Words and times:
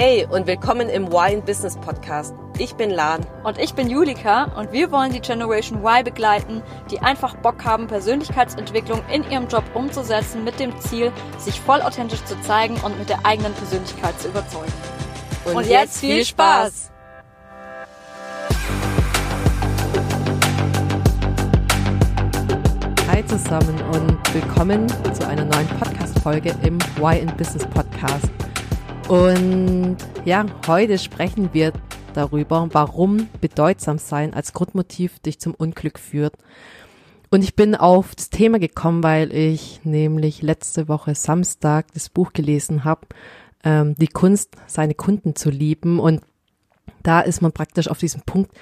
Hey 0.00 0.24
und 0.30 0.46
willkommen 0.46 0.88
im 0.88 1.10
Wine 1.10 1.42
Business 1.42 1.76
Podcast. 1.76 2.32
Ich 2.56 2.74
bin 2.76 2.88
Lan. 2.88 3.26
Und 3.42 3.58
ich 3.58 3.74
bin 3.74 3.90
Julika 3.90 4.44
und 4.56 4.70
wir 4.70 4.92
wollen 4.92 5.10
die 5.10 5.18
Generation 5.18 5.80
Y 5.82 6.04
begleiten, 6.04 6.62
die 6.88 7.00
einfach 7.00 7.34
Bock 7.38 7.64
haben, 7.64 7.88
Persönlichkeitsentwicklung 7.88 9.02
in 9.12 9.28
ihrem 9.28 9.48
Job 9.48 9.64
umzusetzen 9.74 10.44
mit 10.44 10.60
dem 10.60 10.78
Ziel, 10.78 11.10
sich 11.38 11.60
voll 11.60 11.82
authentisch 11.82 12.24
zu 12.26 12.40
zeigen 12.42 12.76
und 12.84 12.96
mit 12.96 13.08
der 13.08 13.26
eigenen 13.26 13.52
Persönlichkeit 13.54 14.20
zu 14.20 14.28
überzeugen. 14.28 14.72
Und, 15.46 15.56
und 15.56 15.66
jetzt 15.66 15.98
viel 15.98 16.24
Spaß! 16.24 16.92
Hi 23.10 23.26
zusammen 23.26 23.82
und 23.92 24.32
willkommen 24.32 24.86
zu 25.12 25.26
einer 25.26 25.44
neuen 25.44 25.66
Podcast-Folge 25.80 26.54
im 26.62 26.78
Y 27.00 27.22
in 27.22 27.36
Business 27.36 27.66
Podcast. 27.66 28.37
Und 29.08 29.96
ja, 30.26 30.44
heute 30.66 30.98
sprechen 30.98 31.48
wir 31.54 31.72
darüber, 32.12 32.68
warum 32.72 33.26
bedeutsam 33.40 33.96
sein 33.96 34.34
als 34.34 34.52
Grundmotiv 34.52 35.18
dich 35.20 35.40
zum 35.40 35.54
Unglück 35.54 35.98
führt. 35.98 36.34
Und 37.30 37.42
ich 37.42 37.56
bin 37.56 37.74
auf 37.74 38.14
das 38.14 38.28
Thema 38.28 38.58
gekommen, 38.58 39.02
weil 39.02 39.34
ich 39.34 39.80
nämlich 39.82 40.42
letzte 40.42 40.88
Woche 40.88 41.14
Samstag 41.14 41.86
das 41.94 42.10
Buch 42.10 42.34
gelesen 42.34 42.84
habe, 42.84 43.06
ähm, 43.64 43.94
die 43.94 44.08
Kunst, 44.08 44.56
seine 44.66 44.94
Kunden 44.94 45.34
zu 45.34 45.48
lieben. 45.48 46.00
Und 46.00 46.20
da 47.02 47.20
ist 47.20 47.40
man 47.40 47.52
praktisch 47.52 47.88
auf 47.88 47.98
diesen 47.98 48.20
Punkt, 48.22 48.52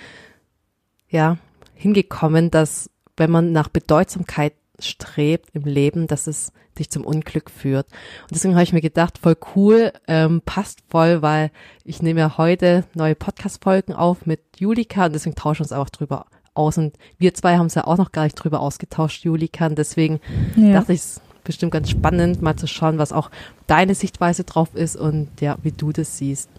ja, 1.08 1.38
hingekommen, 1.74 2.52
dass 2.52 2.88
wenn 3.16 3.32
man 3.32 3.50
nach 3.50 3.68
Bedeutsamkeit 3.68 4.52
strebt 4.80 5.50
im 5.52 5.64
Leben, 5.64 6.06
dass 6.06 6.26
es 6.26 6.52
dich 6.78 6.90
zum 6.90 7.04
Unglück 7.04 7.50
führt. 7.50 7.86
Und 8.22 8.32
deswegen 8.32 8.54
habe 8.54 8.64
ich 8.64 8.72
mir 8.72 8.80
gedacht, 8.80 9.18
voll 9.18 9.36
cool, 9.54 9.92
ähm, 10.08 10.42
passt 10.44 10.80
voll, 10.88 11.22
weil 11.22 11.50
ich 11.84 12.02
nehme 12.02 12.20
ja 12.20 12.38
heute 12.38 12.84
neue 12.94 13.14
Podcast-Folgen 13.14 13.94
auf 13.94 14.26
mit 14.26 14.40
Julika 14.58 15.06
und 15.06 15.14
deswegen 15.14 15.36
tauschen 15.36 15.60
wir 15.60 15.64
uns 15.64 15.72
auch 15.72 15.90
drüber 15.90 16.26
aus. 16.54 16.78
Und 16.78 16.96
wir 17.18 17.34
zwei 17.34 17.56
haben 17.56 17.66
es 17.66 17.74
ja 17.74 17.86
auch 17.86 17.96
noch 17.96 18.12
gar 18.12 18.24
nicht 18.24 18.34
drüber 18.34 18.60
ausgetauscht, 18.60 19.24
Julika. 19.24 19.66
Und 19.66 19.78
deswegen 19.78 20.20
ja. 20.56 20.72
dachte 20.74 20.92
ich, 20.92 21.00
es 21.00 21.20
bestimmt 21.44 21.72
ganz 21.72 21.88
spannend, 21.88 22.42
mal 22.42 22.56
zu 22.56 22.66
schauen, 22.66 22.98
was 22.98 23.12
auch 23.12 23.30
deine 23.66 23.94
Sichtweise 23.94 24.44
drauf 24.44 24.74
ist 24.74 24.96
und 24.96 25.40
ja, 25.40 25.56
wie 25.62 25.72
du 25.72 25.92
das 25.92 26.18
siehst. 26.18 26.50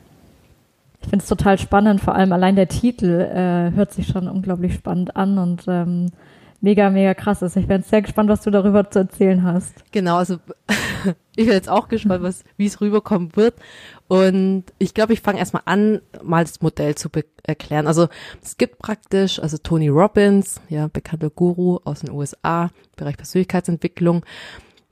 Ich 1.01 1.09
finde 1.09 1.23
es 1.23 1.29
total 1.29 1.59
spannend, 1.59 2.01
vor 2.01 2.15
allem 2.15 2.31
allein 2.31 2.55
der 2.55 2.69
Titel 2.69 3.21
äh, 3.21 3.75
hört 3.75 3.93
sich 3.93 4.07
schon 4.07 4.27
unglaublich 4.27 4.73
spannend 4.73 5.15
an 5.15 5.37
und 5.37 5.65
ähm, 5.67 6.11
mega, 6.61 6.89
mega 6.89 7.13
krass 7.13 7.41
ist. 7.41 7.55
Ich 7.55 7.67
bin 7.67 7.83
sehr 7.83 8.01
gespannt, 8.01 8.29
was 8.29 8.41
du 8.41 8.51
darüber 8.51 8.89
zu 8.89 8.99
erzählen 8.99 9.43
hast. 9.43 9.73
Genau, 9.91 10.17
also 10.17 10.37
ich 11.35 11.45
bin 11.45 11.53
jetzt 11.53 11.69
auch 11.69 11.87
gespannt, 11.87 12.23
was, 12.23 12.43
wie 12.57 12.65
es 12.65 12.81
rüberkommen 12.81 13.35
wird. 13.35 13.55
Und 14.07 14.65
ich 14.77 14.93
glaube, 14.93 15.13
ich 15.13 15.21
fange 15.21 15.39
erstmal 15.39 15.63
an, 15.65 16.01
mal 16.23 16.43
das 16.43 16.61
Modell 16.61 16.95
zu 16.95 17.09
erklären. 17.43 17.87
Also 17.87 18.07
es 18.43 18.57
gibt 18.57 18.79
praktisch, 18.79 19.39
also 19.39 19.57
Tony 19.57 19.89
Robbins, 19.89 20.61
ja, 20.69 20.87
bekannter 20.87 21.29
Guru 21.29 21.79
aus 21.83 22.01
den 22.01 22.11
USA, 22.11 22.71
Bereich 22.95 23.17
Persönlichkeitsentwicklung, 23.17 24.25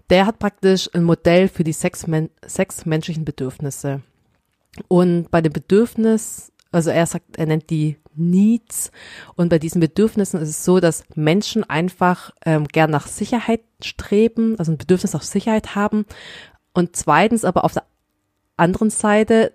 der 0.10 0.28
hat 0.28 0.40
praktisch 0.40 0.90
ein 0.94 1.04
Modell 1.04 1.48
für 1.48 1.64
die 1.64 1.74
sechs, 1.74 2.06
sechs 2.46 2.86
menschlichen 2.86 3.26
Bedürfnisse. 3.26 4.02
Und 4.88 5.32
bei 5.32 5.42
dem 5.42 5.54
Bedürfnis, 5.54 6.52
also 6.76 6.90
er 6.90 7.06
sagt, 7.06 7.38
er 7.38 7.46
nennt 7.46 7.70
die 7.70 7.98
Needs. 8.16 8.92
Und 9.36 9.50
bei 9.50 9.60
diesen 9.60 9.80
Bedürfnissen 9.80 10.40
ist 10.42 10.50
es 10.50 10.66
so, 10.66 10.80
dass 10.80 11.04
Menschen 11.16 11.64
einfach 11.64 12.32
ähm, 12.46 12.68
gern 12.68 12.92
nach 12.92 13.08
Sicherheit 13.08 13.62
streben, 13.82 14.60
also 14.60 14.72
ein 14.72 14.78
Bedürfnis 14.78 15.14
nach 15.14 15.24
Sicherheit 15.24 15.76
haben. 15.76 16.06
Und 16.74 16.96
zweitens 16.96 17.46
aber 17.46 17.64
auf 17.64 17.74
der 17.74 17.84
anderen 18.58 18.90
Seite 18.90 19.54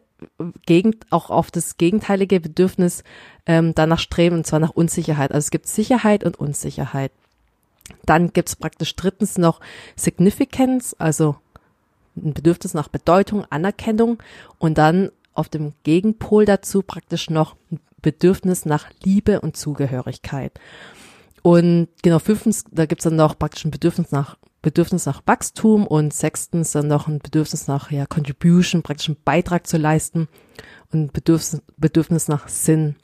gegen, 0.66 0.96
auch 1.10 1.30
auf 1.30 1.50
das 1.50 1.76
gegenteilige 1.76 2.40
Bedürfnis 2.40 3.04
ähm, 3.46 3.74
danach 3.74 3.98
streben, 3.98 4.36
und 4.36 4.46
zwar 4.46 4.60
nach 4.60 4.70
Unsicherheit. 4.70 5.30
Also 5.32 5.46
es 5.46 5.50
gibt 5.50 5.66
Sicherheit 5.66 6.24
und 6.24 6.38
Unsicherheit. 6.38 7.12
Dann 8.04 8.32
gibt 8.32 8.48
es 8.48 8.56
praktisch 8.56 8.94
drittens 8.96 9.36
noch 9.36 9.60
Significance, 9.96 10.94
also 10.98 11.36
ein 12.16 12.34
Bedürfnis 12.34 12.74
nach 12.74 12.88
Bedeutung, 12.88 13.44
Anerkennung 13.50 14.22
und 14.58 14.78
dann 14.78 15.10
auf 15.34 15.48
dem 15.48 15.72
Gegenpol 15.82 16.44
dazu 16.44 16.82
praktisch 16.82 17.30
noch 17.30 17.56
Bedürfnis 18.02 18.64
nach 18.64 18.90
Liebe 19.02 19.40
und 19.40 19.56
Zugehörigkeit. 19.56 20.58
Und 21.42 21.88
genau, 22.02 22.18
fünftens, 22.18 22.64
da 22.70 22.86
gibt's 22.86 23.04
dann 23.04 23.16
noch 23.16 23.38
praktisch 23.38 23.64
ein 23.64 23.70
Bedürfnis 23.70 24.10
nach 24.10 24.36
Bedürfnis 24.62 25.06
nach 25.06 25.22
Wachstum 25.24 25.86
und 25.86 26.12
sechstens 26.12 26.72
dann 26.72 26.86
noch 26.86 27.08
ein 27.08 27.18
Bedürfnis 27.18 27.66
nach 27.66 27.90
ja, 27.90 28.04
Contribution, 28.06 28.82
praktisch 28.82 29.08
einen 29.08 29.22
Beitrag 29.24 29.66
zu 29.66 29.78
leisten 29.78 30.28
und 30.92 31.12
Bedürfnis, 31.12 31.62
Bedürfnis 31.78 32.28
nach 32.28 32.48
Sinn. 32.48 32.96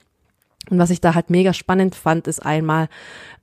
Und 0.69 0.77
was 0.77 0.91
ich 0.91 1.01
da 1.01 1.15
halt 1.15 1.29
mega 1.29 1.53
spannend 1.53 1.95
fand, 1.95 2.27
ist 2.27 2.45
einmal, 2.45 2.89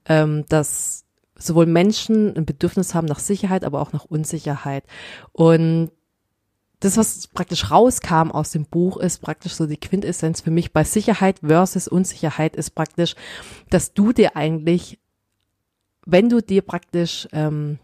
ähm, 0.05 0.45
dass 0.47 1.03
sowohl 1.37 1.65
Menschen 1.65 2.37
ein 2.37 2.45
Bedürfnis 2.45 2.95
haben 2.95 3.07
nach 3.07 3.19
Sicherheit, 3.19 3.65
aber 3.65 3.81
auch 3.81 3.91
nach 3.91 4.05
Unsicherheit. 4.05 4.85
Und 5.33 5.91
das, 6.79 6.97
was 6.97 7.27
praktisch 7.27 7.71
rauskam 7.71 8.31
aus 8.31 8.51
dem 8.51 8.65
Buch, 8.65 8.97
ist 8.97 9.19
praktisch 9.19 9.53
so 9.53 9.65
die 9.65 9.77
Quintessenz 9.77 10.41
für 10.41 10.51
mich 10.51 10.73
bei 10.73 10.83
Sicherheit 10.83 11.39
versus 11.39 11.87
Unsicherheit 11.87 12.55
ist 12.55 12.71
praktisch, 12.71 13.15
dass 13.69 13.93
du 13.93 14.11
dir 14.11 14.35
eigentlich, 14.35 14.99
wenn 16.05 16.29
du 16.29 16.41
dir 16.41 16.61
praktisch 16.61 17.27
ähm, 17.31 17.79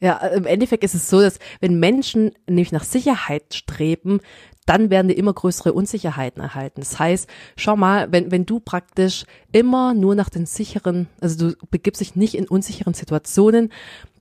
ja, 0.00 0.18
im 0.18 0.44
Endeffekt 0.44 0.84
ist 0.84 0.94
es 0.94 1.08
so, 1.08 1.22
dass 1.22 1.38
wenn 1.60 1.80
Menschen 1.80 2.32
nämlich 2.46 2.72
nach 2.72 2.84
Sicherheit 2.84 3.54
streben, 3.54 4.20
dann 4.66 4.90
werden 4.90 5.08
die 5.08 5.16
immer 5.16 5.32
größere 5.32 5.72
Unsicherheiten 5.72 6.42
erhalten. 6.42 6.80
Das 6.80 6.98
heißt, 6.98 7.28
schau 7.56 7.76
mal, 7.76 8.12
wenn, 8.12 8.30
wenn 8.30 8.44
du 8.44 8.60
praktisch 8.60 9.24
immer 9.52 9.94
nur 9.94 10.14
nach 10.14 10.28
den 10.28 10.44
sicheren, 10.44 11.08
also 11.20 11.50
du 11.50 11.56
begibst 11.70 12.00
dich 12.00 12.16
nicht 12.16 12.34
in 12.34 12.48
unsicheren 12.48 12.92
Situationen, 12.92 13.72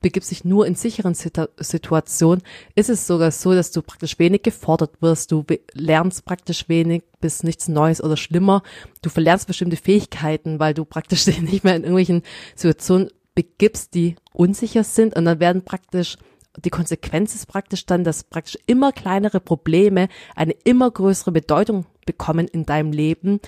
begibst 0.04 0.30
dich 0.30 0.46
nur 0.46 0.68
in 0.68 0.76
sicheren 0.76 1.16
Situationen, 1.16 2.44
ist 2.76 2.90
es 2.90 3.08
sogar 3.08 3.32
so, 3.32 3.56
dass 3.56 3.72
du 3.72 3.82
praktisch 3.82 4.20
wenig 4.20 4.44
gefordert 4.44 5.02
wirst, 5.02 5.32
du 5.32 5.44
lernst 5.74 6.26
praktisch 6.26 6.70
wenig 6.70 7.04
bis 7.20 7.42
nichts 7.42 7.68
Neues 7.68 8.04
oder 8.04 8.18
schlimmer, 8.18 8.62
du 9.02 9.10
verlernst 9.10 9.48
bestimmte 9.48 9.78
Fähigkeiten, 9.78 10.60
weil 10.60 10.76
du 10.76 10.86
praktisch 10.86 11.26
nicht 11.42 11.64
mehr 11.64 11.76
in 11.76 11.84
irgendwelchen 11.84 12.22
Situationen 12.56 13.10
begibst, 13.34 13.96
die 13.96 14.16
unsicher 14.34 14.84
sind. 14.84 15.16
Und 15.16 15.26
dann 15.26 15.40
werden 15.40 15.64
praktisch 15.64 16.18
die 16.64 16.70
Konsequenz 16.70 17.34
ist 17.34 17.48
praktisch 17.48 17.88
dann, 17.88 18.04
dass 18.04 18.24
praktisch 18.26 18.60
immer 18.68 18.92
kleinere 18.92 19.40
Probleme 19.40 20.08
eine 20.36 20.54
immer 20.66 20.92
größere 20.92 21.32
Bedeutung 21.32 21.88
bekommen 22.06 22.48
in 22.48 22.68
deinem 22.68 22.92
Leben, 22.92 23.40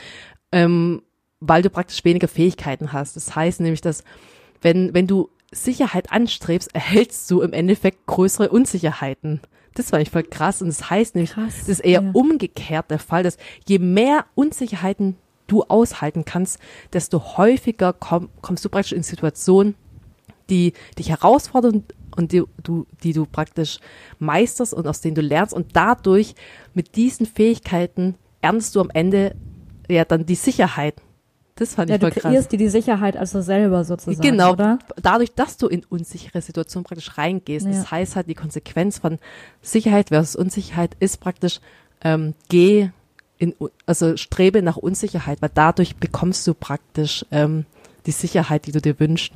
ähm, 0.51 1.03
weil 1.39 1.61
du 1.61 1.69
praktisch 1.69 2.03
weniger 2.03 2.27
Fähigkeiten 2.27 2.93
hast. 2.93 3.15
Das 3.15 3.35
heißt 3.35 3.59
nämlich, 3.59 3.81
dass 3.81 4.03
wenn, 4.61 4.95
wenn 4.95 5.05
du 5.05 5.29
Sicherheit 5.55 6.11
anstrebst, 6.11 6.73
erhältst 6.75 7.29
du 7.31 7.41
im 7.41 7.53
Endeffekt 7.53 8.05
größere 8.05 8.49
Unsicherheiten. 8.49 9.41
Das 9.73 9.91
war 9.91 9.99
ich 9.99 10.09
voll 10.09 10.23
krass. 10.23 10.61
Und 10.61 10.67
das 10.67 10.89
heißt 10.89 11.15
nämlich, 11.15 11.31
krass, 11.31 11.59
das 11.59 11.69
ist 11.69 11.79
eher 11.79 12.01
ja. 12.01 12.09
umgekehrt 12.13 12.91
der 12.91 12.99
Fall, 12.99 13.23
dass 13.23 13.37
je 13.67 13.79
mehr 13.79 14.25
Unsicherheiten 14.35 15.15
du 15.47 15.63
aushalten 15.63 16.25
kannst, 16.25 16.59
desto 16.93 17.37
häufiger 17.37 17.93
komm, 17.93 18.29
kommst 18.41 18.65
du 18.65 18.69
praktisch 18.69 18.93
in 18.93 19.03
Situationen, 19.03 19.75
die 20.49 20.73
dich 20.97 21.09
herausfordern 21.09 21.83
und 22.15 22.31
die 22.31 22.43
du, 22.63 22.85
die 23.03 23.13
du 23.13 23.25
praktisch 23.25 23.79
meisterst 24.19 24.73
und 24.73 24.87
aus 24.87 25.01
denen 25.01 25.15
du 25.15 25.21
lernst 25.21 25.53
und 25.53 25.75
dadurch 25.75 26.35
mit 26.73 26.95
diesen 26.95 27.25
Fähigkeiten 27.25 28.15
ernst 28.41 28.75
du 28.75 28.81
am 28.81 28.89
Ende 28.91 29.35
ja 29.87 30.05
dann 30.05 30.25
die 30.25 30.35
Sicherheit. 30.35 31.01
Das 31.57 31.75
fand 31.75 31.89
ja, 31.89 31.95
ich 31.95 32.01
voll 32.01 32.11
krass. 32.11 32.23
Du 32.23 32.29
kreierst 32.29 32.51
dir 32.51 32.57
die 32.57 32.67
Sicherheit 32.67 33.15
also 33.15 33.41
selber 33.41 33.85
sozusagen, 33.85 34.21
Genau, 34.21 34.51
oder? 34.51 34.77
dadurch, 35.01 35.33
dass 35.33 35.55
du 35.55 35.67
in 35.67 35.85
unsichere 35.85 36.41
Situationen 36.41 36.83
praktisch 36.83 37.17
reingehst. 37.17 37.65
Ja. 37.65 37.71
Das 37.71 37.91
heißt 37.91 38.17
halt, 38.17 38.27
die 38.27 38.35
Konsequenz 38.35 38.99
von 38.99 39.19
Sicherheit 39.61 40.09
versus 40.09 40.35
Unsicherheit 40.35 40.97
ist 40.99 41.21
praktisch, 41.21 41.61
ähm, 42.03 42.33
geh 42.49 42.89
in, 43.37 43.55
also 43.85 44.17
strebe 44.17 44.61
nach 44.61 44.75
Unsicherheit, 44.75 45.41
weil 45.41 45.51
dadurch 45.53 45.95
bekommst 45.95 46.45
du 46.45 46.53
praktisch 46.53 47.25
ähm, 47.31 47.65
die 48.05 48.11
Sicherheit, 48.11 48.65
die 48.65 48.73
du 48.73 48.81
dir 48.81 48.99
wünschst. 48.99 49.31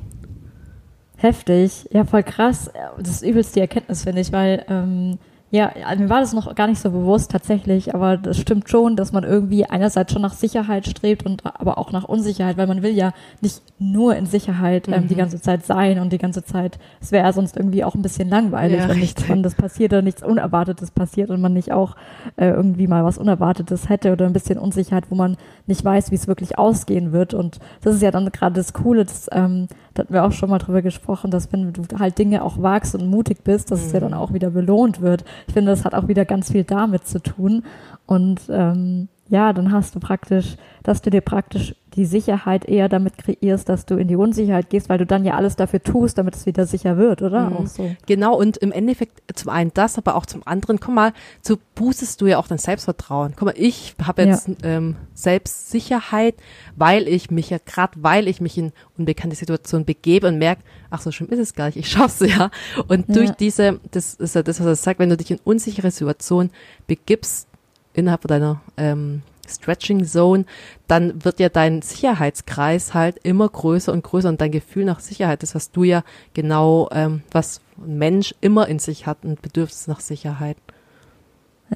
Heftig, 1.16 1.88
ja, 1.90 2.04
voll 2.04 2.22
krass. 2.22 2.70
Das 2.98 3.08
ist 3.10 3.22
übelst 3.22 3.56
die 3.56 3.60
Erkenntnis, 3.60 4.04
finde 4.04 4.20
ich, 4.20 4.32
weil 4.32 4.64
ähm, 4.68 5.18
ja, 5.52 5.72
mir 5.98 6.08
war 6.08 6.20
das 6.20 6.32
noch 6.32 6.54
gar 6.54 6.68
nicht 6.68 6.80
so 6.80 6.92
bewusst 6.92 7.32
tatsächlich, 7.32 7.92
aber 7.92 8.16
das 8.16 8.38
stimmt 8.38 8.70
schon, 8.70 8.94
dass 8.94 9.10
man 9.10 9.24
irgendwie 9.24 9.64
einerseits 9.64 10.12
schon 10.12 10.22
nach 10.22 10.32
Sicherheit 10.32 10.86
strebt 10.86 11.26
und 11.26 11.44
aber 11.44 11.76
auch 11.76 11.90
nach 11.90 12.04
Unsicherheit, 12.04 12.56
weil 12.56 12.68
man 12.68 12.82
will 12.82 12.92
ja 12.92 13.12
nicht 13.40 13.60
nur 13.80 14.14
in 14.14 14.26
Sicherheit 14.26 14.86
ähm, 14.86 15.04
mhm. 15.04 15.08
die 15.08 15.16
ganze 15.16 15.40
Zeit 15.40 15.66
sein 15.66 15.98
und 15.98 16.12
die 16.12 16.18
ganze 16.18 16.44
Zeit, 16.44 16.78
es 17.00 17.10
wäre 17.10 17.32
sonst 17.32 17.56
irgendwie 17.56 17.82
auch 17.82 17.96
ein 17.96 18.02
bisschen 18.02 18.28
langweilig, 18.28 18.78
ja, 18.78 18.88
wenn 18.88 19.00
nichts 19.00 19.24
Spannendes 19.24 19.56
passiert 19.56 19.92
oder 19.92 20.02
nichts 20.02 20.22
Unerwartetes 20.22 20.92
passiert 20.92 21.30
und 21.30 21.40
man 21.40 21.52
nicht 21.52 21.72
auch 21.72 21.96
äh, 22.36 22.50
irgendwie 22.50 22.86
mal 22.86 23.04
was 23.04 23.18
Unerwartetes 23.18 23.88
hätte 23.88 24.12
oder 24.12 24.26
ein 24.26 24.32
bisschen 24.32 24.58
Unsicherheit, 24.58 25.10
wo 25.10 25.16
man 25.16 25.36
nicht 25.66 25.84
weiß, 25.84 26.12
wie 26.12 26.16
es 26.16 26.28
wirklich 26.28 26.58
ausgehen 26.58 27.10
wird. 27.10 27.34
Und 27.34 27.58
das 27.82 27.96
ist 27.96 28.02
ja 28.02 28.12
dann 28.12 28.30
gerade 28.30 28.54
das 28.54 28.72
Coole, 28.72 29.04
das, 29.04 29.28
ähm, 29.32 29.66
da 29.94 30.04
hatten 30.04 30.14
wir 30.14 30.24
auch 30.24 30.32
schon 30.32 30.50
mal 30.50 30.58
drüber 30.58 30.82
gesprochen, 30.82 31.32
dass 31.32 31.52
wenn 31.52 31.72
du 31.72 31.82
halt 31.98 32.18
Dinge 32.18 32.44
auch 32.44 32.62
wagst 32.62 32.94
und 32.94 33.08
mutig 33.08 33.42
bist, 33.42 33.72
dass 33.72 33.80
mhm. 33.80 33.86
es 33.86 33.92
ja 33.92 34.00
dann 34.00 34.12
mhm. 34.12 34.18
auch 34.18 34.32
wieder 34.32 34.50
belohnt 34.50 35.00
wird 35.00 35.24
ich 35.46 35.54
finde, 35.54 35.70
das 35.70 35.84
hat 35.84 35.94
auch 35.94 36.08
wieder 36.08 36.24
ganz 36.24 36.52
viel 36.52 36.64
damit 36.64 37.06
zu 37.06 37.22
tun. 37.22 37.64
Und 38.06 38.40
ähm, 38.50 39.08
ja, 39.28 39.52
dann 39.52 39.72
hast 39.72 39.94
du 39.94 40.00
praktisch, 40.00 40.56
dass 40.82 41.02
du 41.02 41.10
dir 41.10 41.20
praktisch 41.20 41.74
die 41.96 42.04
Sicherheit 42.04 42.64
eher 42.66 42.88
damit 42.88 43.18
kreierst, 43.18 43.68
dass 43.68 43.84
du 43.84 43.96
in 43.96 44.06
die 44.08 44.16
Unsicherheit 44.16 44.70
gehst, 44.70 44.88
weil 44.88 44.98
du 44.98 45.06
dann 45.06 45.24
ja 45.24 45.34
alles 45.34 45.56
dafür 45.56 45.82
tust, 45.82 46.18
damit 46.18 46.36
es 46.36 46.46
wieder 46.46 46.66
sicher 46.66 46.96
wird, 46.96 47.20
oder? 47.20 47.50
Mhm. 47.50 47.56
Auch 47.56 47.66
so. 47.66 47.96
Genau, 48.06 48.36
und 48.36 48.56
im 48.58 48.70
Endeffekt 48.72 49.20
zum 49.36 49.50
einen 49.50 49.72
das, 49.74 49.98
aber 49.98 50.14
auch 50.14 50.24
zum 50.26 50.46
anderen, 50.46 50.78
guck 50.78 50.94
mal, 50.94 51.12
so 51.42 51.58
boostest 51.74 52.20
du 52.20 52.26
ja 52.26 52.38
auch 52.38 52.46
dein 52.46 52.58
Selbstvertrauen. 52.58 53.32
Guck 53.36 53.46
mal, 53.46 53.54
ich 53.56 53.94
habe 54.04 54.22
jetzt 54.22 54.48
Ja. 54.48 54.54
ähm, 54.62 54.96
Selbstsicherheit, 55.14 56.34
weil 56.76 57.08
ich 57.08 57.30
mich 57.30 57.50
ja, 57.50 57.58
gerade 57.64 57.92
weil 58.02 58.28
ich 58.28 58.40
mich 58.40 58.56
in 58.56 58.72
unbekannte 58.98 59.36
Situationen 59.36 59.84
begebe 59.84 60.28
und 60.28 60.38
merke, 60.38 60.62
ach 60.90 61.00
so 61.02 61.10
schlimm 61.10 61.30
ist 61.30 61.38
es 61.38 61.54
gar 61.54 61.66
nicht, 61.66 61.76
ich 61.76 61.88
schaff's 61.88 62.20
ja. 62.26 62.50
Und 62.88 63.08
Ja. 63.08 63.14
durch 63.14 63.30
diese, 63.32 63.80
das 63.90 64.14
ist 64.14 64.34
ja 64.34 64.42
das, 64.42 64.60
was 64.60 64.66
er 64.66 64.76
sagt, 64.76 65.00
wenn 65.00 65.08
du 65.10 65.16
dich 65.16 65.30
in 65.30 65.40
unsichere 65.44 65.90
Situationen 65.90 66.50
begibst, 66.86 67.48
innerhalb 67.94 68.22
deiner 68.28 68.60
ähm, 68.76 69.22
Stretching 69.50 70.04
Zone, 70.04 70.44
dann 70.86 71.24
wird 71.24 71.40
ja 71.40 71.48
dein 71.48 71.82
Sicherheitskreis 71.82 72.94
halt 72.94 73.18
immer 73.22 73.48
größer 73.48 73.92
und 73.92 74.02
größer 74.04 74.28
und 74.28 74.40
dein 74.40 74.50
Gefühl 74.50 74.84
nach 74.84 75.00
Sicherheit, 75.00 75.42
das 75.42 75.54
was 75.54 75.70
du 75.70 75.84
ja 75.84 76.02
genau, 76.34 76.88
ähm, 76.92 77.22
was 77.30 77.60
ein 77.78 77.98
Mensch 77.98 78.34
immer 78.40 78.68
in 78.68 78.78
sich 78.78 79.06
hat, 79.06 79.24
ein 79.24 79.36
Bedürfnis 79.40 79.86
nach 79.86 80.00
Sicherheit. 80.00 80.56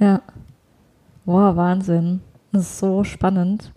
Ja. 0.00 0.22
Wow, 1.24 1.56
Wahnsinn. 1.56 2.20
Das 2.52 2.62
ist 2.62 2.78
so 2.78 3.04
spannend. 3.04 3.72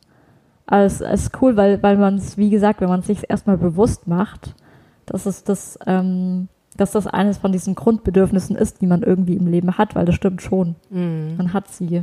Aber 0.65 0.83
es 0.83 0.99
es 1.01 1.23
ist 1.23 1.41
cool, 1.41 1.55
weil, 1.55 1.81
weil 1.81 1.97
man 1.97 2.15
es, 2.15 2.38
wie 2.38 2.49
gesagt, 2.49 2.81
wenn 2.81 2.89
man 2.89 2.99
es 2.99 3.07
sich 3.07 3.29
erstmal 3.29 3.57
bewusst 3.57 4.07
macht, 4.07 4.53
dass 5.05 5.25
es 5.25 5.44
das, 5.44 5.79
ähm, 5.88 6.49
dass 6.75 6.91
das 6.91 7.07
eines 7.07 7.38
von 7.38 7.51
diesen 7.51 7.73
Grundbedürfnissen 7.73 8.55
ist, 8.55 8.81
die 8.81 8.88
man 8.88 9.01
irgendwie 9.01 9.35
im 9.35 9.47
Leben 9.47 9.77
hat, 9.77 9.95
weil 9.95 10.05
das 10.05 10.15
stimmt 10.15 10.41
schon. 10.41 10.75
Man 11.38 11.53
hat 11.53 11.69
sie. 11.69 12.01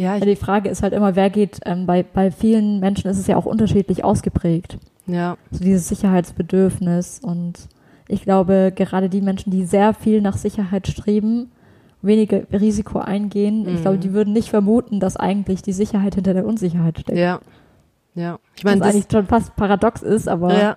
Ja, 0.00 0.16
ich, 0.16 0.24
die 0.24 0.36
Frage 0.36 0.68
ist 0.70 0.82
halt 0.82 0.92
immer, 0.94 1.14
wer 1.14 1.28
geht, 1.30 1.60
ähm, 1.66 1.84
bei, 1.86 2.02
bei 2.02 2.30
vielen 2.30 2.80
Menschen 2.80 3.10
ist 3.10 3.18
es 3.18 3.26
ja 3.26 3.36
auch 3.36 3.44
unterschiedlich 3.44 4.02
ausgeprägt. 4.02 4.78
ja, 5.06 5.36
So 5.50 5.62
dieses 5.62 5.88
Sicherheitsbedürfnis. 5.88 7.20
Und 7.22 7.68
ich 8.08 8.22
glaube, 8.22 8.72
gerade 8.74 9.08
die 9.08 9.20
Menschen, 9.20 9.50
die 9.50 9.64
sehr 9.64 9.92
viel 9.94 10.20
nach 10.20 10.36
Sicherheit 10.36 10.86
streben, 10.88 11.50
weniger 12.02 12.42
Risiko 12.50 12.98
eingehen, 12.98 13.66
ich 13.68 13.74
Mhm. 13.78 13.82
glaube, 13.82 13.98
die 13.98 14.12
würden 14.12 14.32
nicht 14.32 14.48
vermuten, 14.48 15.00
dass 15.00 15.16
eigentlich 15.16 15.60
die 15.62 15.72
Sicherheit 15.74 16.14
hinter 16.14 16.32
der 16.32 16.46
Unsicherheit 16.46 16.98
steckt. 17.00 17.18
ja, 17.18 17.40
ja. 18.14 18.38
Ich 18.56 18.64
meine, 18.64 18.80
das, 18.80 18.88
eigentlich 18.94 19.06
schon 19.12 19.26
fast 19.26 19.54
paradox 19.56 20.02
ist, 20.02 20.28
aber 20.28 20.58
ja, 20.58 20.76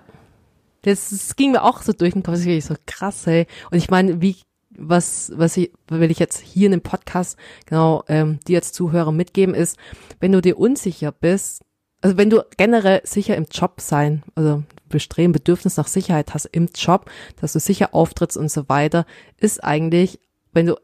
das, 0.82 1.08
das 1.10 1.34
ging 1.36 1.52
mir 1.52 1.62
auch 1.64 1.80
so 1.80 1.92
durch 1.92 2.12
den 2.12 2.22
Kopf, 2.22 2.32
das 2.34 2.40
ist 2.40 2.46
wirklich 2.46 2.64
so 2.66 2.74
krass, 2.86 3.26
ey. 3.26 3.46
Und 3.70 3.78
ich 3.78 3.90
meine, 3.90 4.20
wie, 4.20 4.36
was, 4.76 5.32
was 5.36 5.56
ich, 5.56 5.72
will 5.88 6.10
ich 6.10 6.18
jetzt 6.18 6.40
hier 6.40 6.66
in 6.66 6.72
dem 6.72 6.80
Podcast 6.80 7.36
genau 7.66 8.04
ähm, 8.08 8.38
dir 8.46 8.58
als 8.58 8.72
Zuhörer 8.72 9.12
mitgeben, 9.12 9.54
ist, 9.54 9.78
wenn 10.20 10.32
du 10.32 10.40
dir 10.40 10.58
unsicher 10.58 11.12
bist, 11.12 11.62
also 12.00 12.16
wenn 12.18 12.28
du 12.30 12.42
generell 12.58 13.00
sicher 13.04 13.36
im 13.36 13.46
Job 13.50 13.80
sein, 13.80 14.22
also 14.34 14.62
Bestreben, 14.88 15.32
Bedürfnis 15.32 15.76
nach 15.76 15.88
Sicherheit 15.88 16.34
hast 16.34 16.44
im 16.46 16.68
Job, 16.74 17.10
dass 17.40 17.54
du 17.54 17.60
sicher 17.60 17.94
auftrittst 17.94 18.36
und 18.36 18.50
so 18.50 18.68
weiter, 18.68 19.06
ist 19.38 19.64
eigentlich, 19.64 20.20
wenn 20.52 20.66
du 20.66 20.76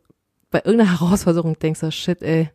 bei 0.50 0.62
irgendeiner 0.64 1.00
Herausforderung 1.00 1.58
denkst, 1.58 1.82
oh 1.82 1.90
shit, 1.90 2.22
ey, 2.22 2.50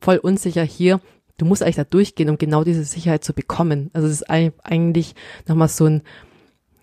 voll 0.00 0.18
unsicher 0.18 0.62
hier, 0.62 1.00
du 1.38 1.46
musst 1.46 1.62
eigentlich 1.62 1.76
da 1.76 1.84
durchgehen, 1.84 2.28
um 2.28 2.38
genau 2.38 2.62
diese 2.62 2.84
Sicherheit 2.84 3.24
zu 3.24 3.32
bekommen. 3.32 3.90
Also 3.92 4.06
es 4.06 4.14
ist 4.14 4.30
eig- 4.30 4.52
eigentlich 4.62 5.14
nochmal 5.48 5.68
so 5.68 5.86
ein, 5.86 6.02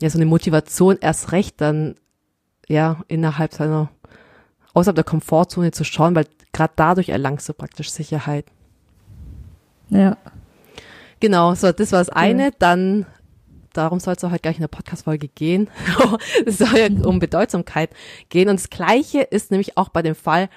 ja, 0.02 0.10
so 0.10 0.18
eine 0.18 0.26
Motivation, 0.26 0.98
erst 1.00 1.32
recht 1.32 1.62
dann, 1.62 1.96
ja, 2.72 3.02
innerhalb 3.08 3.54
seiner, 3.54 3.90
außerhalb 4.74 4.96
der 4.96 5.04
Komfortzone 5.04 5.72
zu 5.72 5.84
schauen, 5.84 6.16
weil 6.16 6.26
gerade 6.54 6.74
dadurch 6.76 7.10
erlangst 7.10 7.48
du 7.50 7.54
praktisch 7.54 7.92
Sicherheit. 7.92 8.46
ja. 9.90 10.18
Genau, 11.20 11.54
so, 11.54 11.72
das 11.72 11.92
war 11.92 12.00
das 12.00 12.10
eine. 12.10 12.52
Dann, 12.58 13.06
darum 13.74 14.00
soll 14.00 14.16
es 14.16 14.24
auch 14.24 14.32
heute 14.32 14.42
gleich 14.42 14.56
in 14.56 14.62
der 14.62 14.70
Podcast-Folge 14.70 15.28
gehen. 15.28 15.70
es 16.48 16.58
soll 16.58 16.80
ja 16.80 16.88
um 17.06 17.20
Bedeutsamkeit 17.20 17.92
gehen. 18.30 18.50
Und 18.50 18.60
das 18.60 18.72
Gleiche 18.72 19.22
ist 19.22 19.52
nämlich 19.52 19.78
auch 19.78 19.90
bei 19.90 20.02
dem 20.02 20.16
Fall 20.16 20.50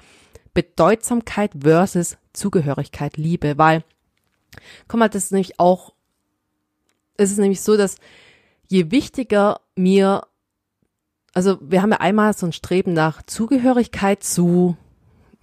Bedeutsamkeit 0.54 1.50
versus 1.60 2.16
Zugehörigkeit, 2.32 3.18
Liebe, 3.18 3.58
weil, 3.58 3.84
guck 4.88 5.00
mal, 5.00 5.08
das 5.08 5.24
ist 5.24 5.32
nämlich 5.32 5.60
auch, 5.60 5.92
es 7.18 7.30
ist 7.30 7.38
nämlich 7.38 7.60
so, 7.60 7.76
dass 7.76 7.96
je 8.68 8.90
wichtiger 8.90 9.60
mir, 9.76 10.22
also 11.34 11.58
wir 11.60 11.82
haben 11.82 11.90
ja 11.90 12.00
einmal 12.00 12.32
so 12.32 12.46
ein 12.46 12.52
Streben 12.52 12.92
nach 12.92 13.22
Zugehörigkeit 13.22 14.22
zu, 14.22 14.76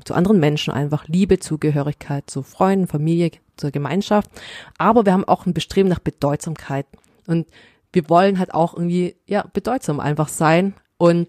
zu 0.04 0.14
anderen 0.14 0.40
Menschen 0.40 0.74
einfach, 0.74 1.08
Liebe, 1.08 1.40
Zugehörigkeit 1.40 2.30
zu 2.30 2.44
Freunden, 2.44 2.88
Familie, 2.88 3.32
zur 3.58 3.72
Gemeinschaft, 3.72 4.30
aber 4.78 5.06
wir 5.06 5.14
haben 5.14 5.26
auch 5.26 5.46
ein 5.46 5.54
Bestreben 5.54 5.90
nach 5.90 6.00
Bedeutsamkeit. 6.00 6.88
Und 7.28 7.48
wir 7.94 8.10
wollen 8.10 8.40
halt 8.40 8.54
auch 8.54 8.74
irgendwie, 8.74 9.16
ja, 9.28 9.46
bedeutsam 9.54 10.00
einfach 10.00 10.30
sein. 10.30 10.74
Und 10.98 11.28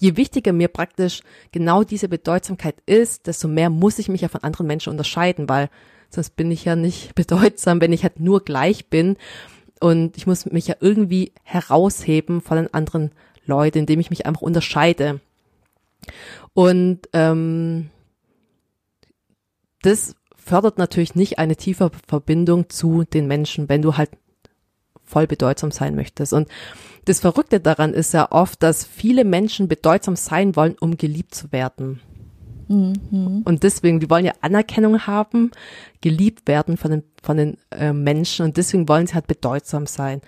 je 0.00 0.16
wichtiger 0.16 0.52
mir 0.52 0.68
praktisch 0.68 1.22
genau 1.52 1.84
diese 1.84 2.08
Bedeutsamkeit 2.08 2.76
ist, 2.86 3.26
desto 3.26 3.48
mehr 3.48 3.70
muss 3.70 3.98
ich 3.98 4.08
mich 4.08 4.20
ja 4.20 4.28
von 4.28 4.42
anderen 4.42 4.66
Menschen 4.66 4.90
unterscheiden, 4.90 5.48
weil 5.48 5.68
sonst 6.10 6.36
bin 6.36 6.50
ich 6.50 6.64
ja 6.64 6.76
nicht 6.76 7.14
bedeutsam, 7.16 7.80
wenn 7.80 7.92
ich 7.92 8.02
halt 8.02 8.20
nur 8.20 8.42
gleich 8.44 8.88
bin. 8.88 9.16
Und 9.80 10.16
ich 10.16 10.26
muss 10.26 10.46
mich 10.46 10.68
ja 10.68 10.76
irgendwie 10.80 11.32
herausheben 11.42 12.40
von 12.40 12.56
den 12.56 12.72
anderen 12.72 13.10
Leuten, 13.46 13.78
indem 13.78 14.00
ich 14.00 14.10
mich 14.10 14.26
einfach 14.26 14.42
unterscheide. 14.42 15.20
Und 16.52 17.00
ähm, 17.12 17.90
das 19.82 20.14
fördert 20.36 20.78
natürlich 20.78 21.14
nicht 21.14 21.38
eine 21.38 21.56
tiefe 21.56 21.90
Verbindung 22.06 22.68
zu 22.68 23.04
den 23.04 23.26
Menschen, 23.26 23.68
wenn 23.68 23.82
du 23.82 23.96
halt 23.96 24.10
voll 25.02 25.26
bedeutsam 25.26 25.70
sein 25.70 25.94
möchtest. 25.94 26.32
Und 26.32 26.48
das 27.04 27.20
Verrückte 27.20 27.60
daran 27.60 27.94
ist 27.94 28.14
ja 28.14 28.30
oft, 28.32 28.62
dass 28.62 28.84
viele 28.84 29.24
Menschen 29.24 29.68
bedeutsam 29.68 30.16
sein 30.16 30.56
wollen, 30.56 30.76
um 30.80 30.96
geliebt 30.96 31.34
zu 31.34 31.52
werden. 31.52 32.00
Und 33.44 33.62
deswegen, 33.62 34.00
die 34.00 34.08
wollen 34.08 34.24
ja 34.24 34.32
Anerkennung 34.40 35.06
haben, 35.06 35.50
geliebt 36.00 36.48
werden 36.48 36.76
von 36.76 36.90
den, 36.90 37.02
von 37.22 37.36
den 37.36 37.58
äh, 37.70 37.92
Menschen 37.92 38.46
und 38.46 38.56
deswegen 38.56 38.88
wollen 38.88 39.06
sie 39.06 39.14
halt 39.14 39.26
bedeutsam 39.26 39.86
sein. 39.86 40.22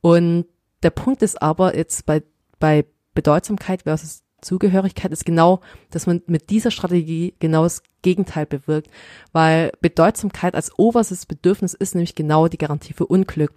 Und 0.00 0.46
der 0.82 0.90
Punkt 0.90 1.22
ist 1.22 1.42
aber 1.42 1.76
jetzt 1.76 2.06
bei, 2.06 2.22
bei 2.62 2.86
Bedeutsamkeit 3.12 3.82
versus 3.82 4.22
Zugehörigkeit 4.40 5.10
ist 5.10 5.26
genau, 5.26 5.60
dass 5.90 6.06
man 6.06 6.22
mit 6.26 6.48
dieser 6.48 6.70
Strategie 6.70 7.34
genau 7.40 7.64
das 7.64 7.82
Gegenteil 8.02 8.46
bewirkt, 8.46 8.88
weil 9.32 9.72
Bedeutsamkeit 9.80 10.54
als 10.54 10.78
oberstes 10.78 11.26
Bedürfnis 11.26 11.74
ist 11.74 11.96
nämlich 11.96 12.14
genau 12.14 12.46
die 12.46 12.58
Garantie 12.58 12.92
für 12.92 13.06
Unglück. 13.06 13.52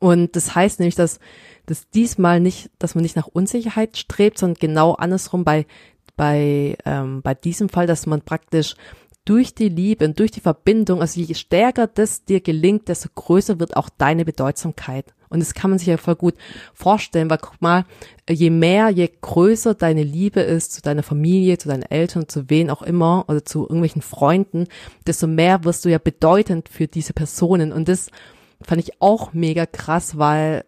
Und 0.00 0.34
das 0.34 0.56
heißt 0.56 0.80
nämlich, 0.80 0.96
dass, 0.96 1.20
dass 1.66 1.88
diesmal 1.90 2.40
nicht, 2.40 2.68
dass 2.80 2.96
man 2.96 3.02
nicht 3.02 3.14
nach 3.14 3.28
Unsicherheit 3.28 3.96
strebt, 3.96 4.38
sondern 4.38 4.58
genau 4.58 4.94
andersrum 4.94 5.44
bei, 5.44 5.64
bei, 6.16 6.76
ähm, 6.84 7.22
bei 7.22 7.34
diesem 7.34 7.68
Fall, 7.68 7.86
dass 7.86 8.06
man 8.06 8.22
praktisch 8.22 8.74
durch 9.24 9.54
die 9.54 9.68
Liebe 9.68 10.04
und 10.04 10.18
durch 10.18 10.32
die 10.32 10.40
Verbindung, 10.40 11.00
also 11.00 11.20
je 11.20 11.34
stärker 11.34 11.86
das 11.86 12.24
dir 12.24 12.40
gelingt, 12.40 12.88
desto 12.88 13.08
größer 13.14 13.60
wird 13.60 13.76
auch 13.76 13.88
deine 13.88 14.24
Bedeutsamkeit. 14.24 15.14
Und 15.28 15.40
das 15.40 15.54
kann 15.54 15.70
man 15.70 15.78
sich 15.78 15.88
ja 15.88 15.96
voll 15.96 16.16
gut 16.16 16.34
vorstellen, 16.74 17.30
weil 17.30 17.38
guck 17.38 17.60
mal, 17.60 17.84
je 18.28 18.50
mehr, 18.50 18.88
je 18.90 19.08
größer 19.20 19.74
deine 19.74 20.02
Liebe 20.02 20.40
ist 20.40 20.72
zu 20.72 20.82
deiner 20.82 21.02
Familie, 21.02 21.58
zu 21.58 21.68
deinen 21.68 21.82
Eltern, 21.82 22.28
zu 22.28 22.48
wen 22.50 22.70
auch 22.70 22.82
immer 22.82 23.24
oder 23.28 23.44
zu 23.44 23.62
irgendwelchen 23.62 24.02
Freunden, 24.02 24.66
desto 25.06 25.26
mehr 25.26 25.64
wirst 25.64 25.84
du 25.84 25.88
ja 25.88 25.98
bedeutend 25.98 26.68
für 26.68 26.86
diese 26.86 27.12
Personen. 27.12 27.72
Und 27.72 27.88
das 27.88 28.10
fand 28.62 28.80
ich 28.80 29.00
auch 29.00 29.32
mega 29.32 29.66
krass, 29.66 30.18
weil 30.18 30.64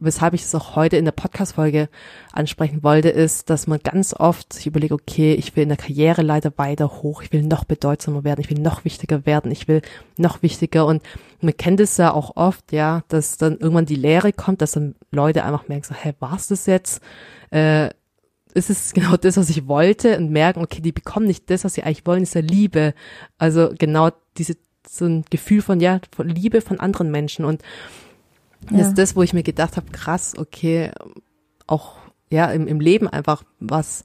weshalb 0.00 0.34
ich 0.34 0.42
es 0.42 0.54
auch 0.54 0.76
heute 0.76 0.96
in 0.96 1.04
der 1.04 1.12
Podcast-Folge 1.12 1.88
ansprechen 2.32 2.82
wollte, 2.82 3.08
ist, 3.08 3.50
dass 3.50 3.66
man 3.66 3.80
ganz 3.82 4.14
oft 4.14 4.52
sich 4.52 4.66
überlegt, 4.66 4.92
okay, 4.92 5.34
ich 5.34 5.56
will 5.56 5.64
in 5.64 5.70
der 5.70 5.78
Karriere 5.78 6.22
leider 6.22 6.52
weiter 6.56 7.02
hoch, 7.02 7.22
ich 7.22 7.32
will 7.32 7.42
noch 7.42 7.64
bedeutsamer 7.64 8.22
werden, 8.22 8.40
ich 8.40 8.50
will 8.50 8.60
noch 8.60 8.84
wichtiger 8.84 9.26
werden, 9.26 9.50
ich 9.50 9.66
will 9.66 9.82
noch 10.16 10.42
wichtiger 10.42 10.86
und 10.86 11.02
man 11.40 11.56
kennt 11.56 11.80
es 11.80 11.96
ja 11.96 12.12
auch 12.12 12.36
oft, 12.36 12.72
ja, 12.72 13.02
dass 13.08 13.38
dann 13.38 13.58
irgendwann 13.58 13.86
die 13.86 13.96
Lehre 13.96 14.32
kommt, 14.32 14.62
dass 14.62 14.72
dann 14.72 14.94
Leute 15.10 15.44
einfach 15.44 15.66
merken, 15.68 15.84
so, 15.84 15.94
hä, 15.94 16.14
war's 16.20 16.48
das 16.48 16.66
jetzt? 16.66 17.02
Äh, 17.50 17.90
ist 18.54 18.70
es 18.70 18.92
genau 18.94 19.16
das, 19.16 19.36
was 19.36 19.50
ich 19.50 19.66
wollte 19.66 20.16
und 20.16 20.30
merken, 20.30 20.62
okay, 20.62 20.80
die 20.80 20.92
bekommen 20.92 21.26
nicht 21.26 21.50
das, 21.50 21.64
was 21.64 21.74
sie 21.74 21.82
eigentlich 21.82 22.06
wollen, 22.06 22.22
ist 22.22 22.34
ja 22.34 22.40
Liebe. 22.40 22.94
Also 23.36 23.70
genau 23.76 24.10
diese, 24.36 24.56
so 24.88 25.06
ein 25.06 25.24
Gefühl 25.28 25.60
von, 25.60 25.80
ja, 25.80 26.00
von 26.14 26.28
Liebe 26.28 26.60
von 26.60 26.78
anderen 26.78 27.10
Menschen 27.10 27.44
und 27.44 27.62
das 28.62 28.80
Ja. 28.80 28.88
ist 28.88 28.98
das, 28.98 29.16
wo 29.16 29.22
ich 29.22 29.32
mir 29.32 29.42
gedacht 29.42 29.76
habe, 29.76 29.90
krass, 29.90 30.34
okay, 30.36 30.90
auch 31.66 31.96
ja 32.30 32.46
im, 32.50 32.66
im 32.66 32.80
Leben 32.80 33.08
einfach, 33.08 33.42
was 33.60 34.04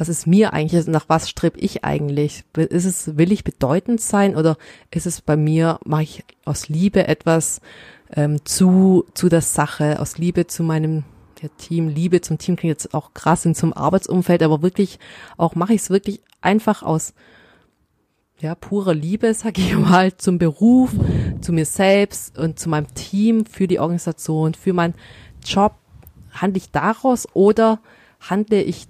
was 0.00 0.08
ist 0.08 0.26
mir 0.26 0.54
eigentlich, 0.54 0.86
nach 0.86 1.10
was 1.10 1.28
strebe 1.28 1.58
ich 1.58 1.84
eigentlich? 1.84 2.44
Ist 2.56 2.86
es, 2.86 3.18
will 3.18 3.32
ich 3.32 3.44
bedeutend 3.44 4.00
sein 4.00 4.34
oder 4.34 4.56
ist 4.90 5.06
es 5.06 5.20
bei 5.20 5.36
mir, 5.36 5.78
mache 5.84 6.04
ich 6.04 6.24
aus 6.46 6.70
Liebe 6.70 7.06
etwas 7.06 7.60
ähm, 8.16 8.42
zu, 8.46 9.04
zu 9.12 9.28
der 9.28 9.42
Sache, 9.42 10.00
aus 10.00 10.16
Liebe 10.16 10.46
zu 10.46 10.62
meinem 10.62 11.04
ja, 11.42 11.50
Team, 11.58 11.88
Liebe 11.88 12.22
zum 12.22 12.38
Team 12.38 12.56
klingt 12.56 12.70
jetzt 12.80 12.94
auch 12.94 13.12
krass 13.12 13.44
in 13.44 13.54
zum 13.54 13.74
Arbeitsumfeld, 13.74 14.42
aber 14.42 14.62
wirklich 14.62 14.98
auch 15.36 15.54
mache 15.54 15.74
ich 15.74 15.82
es 15.82 15.90
wirklich 15.90 16.22
einfach 16.40 16.82
aus 16.82 17.12
ja, 18.40 18.54
purer 18.54 18.94
Liebe, 18.94 19.32
sag 19.34 19.58
ich 19.58 19.76
mal, 19.76 20.16
zum 20.16 20.38
Beruf, 20.38 20.92
zu 21.40 21.52
mir 21.52 21.64
selbst 21.66 22.38
und 22.38 22.58
zu 22.58 22.68
meinem 22.68 22.92
Team, 22.94 23.44
für 23.46 23.66
die 23.68 23.78
Organisation, 23.80 24.54
für 24.54 24.72
meinen 24.72 24.94
Job. 25.44 25.74
Handle 26.32 26.58
ich 26.58 26.70
daraus 26.70 27.26
oder 27.34 27.80
handle 28.20 28.62
ich, 28.62 28.86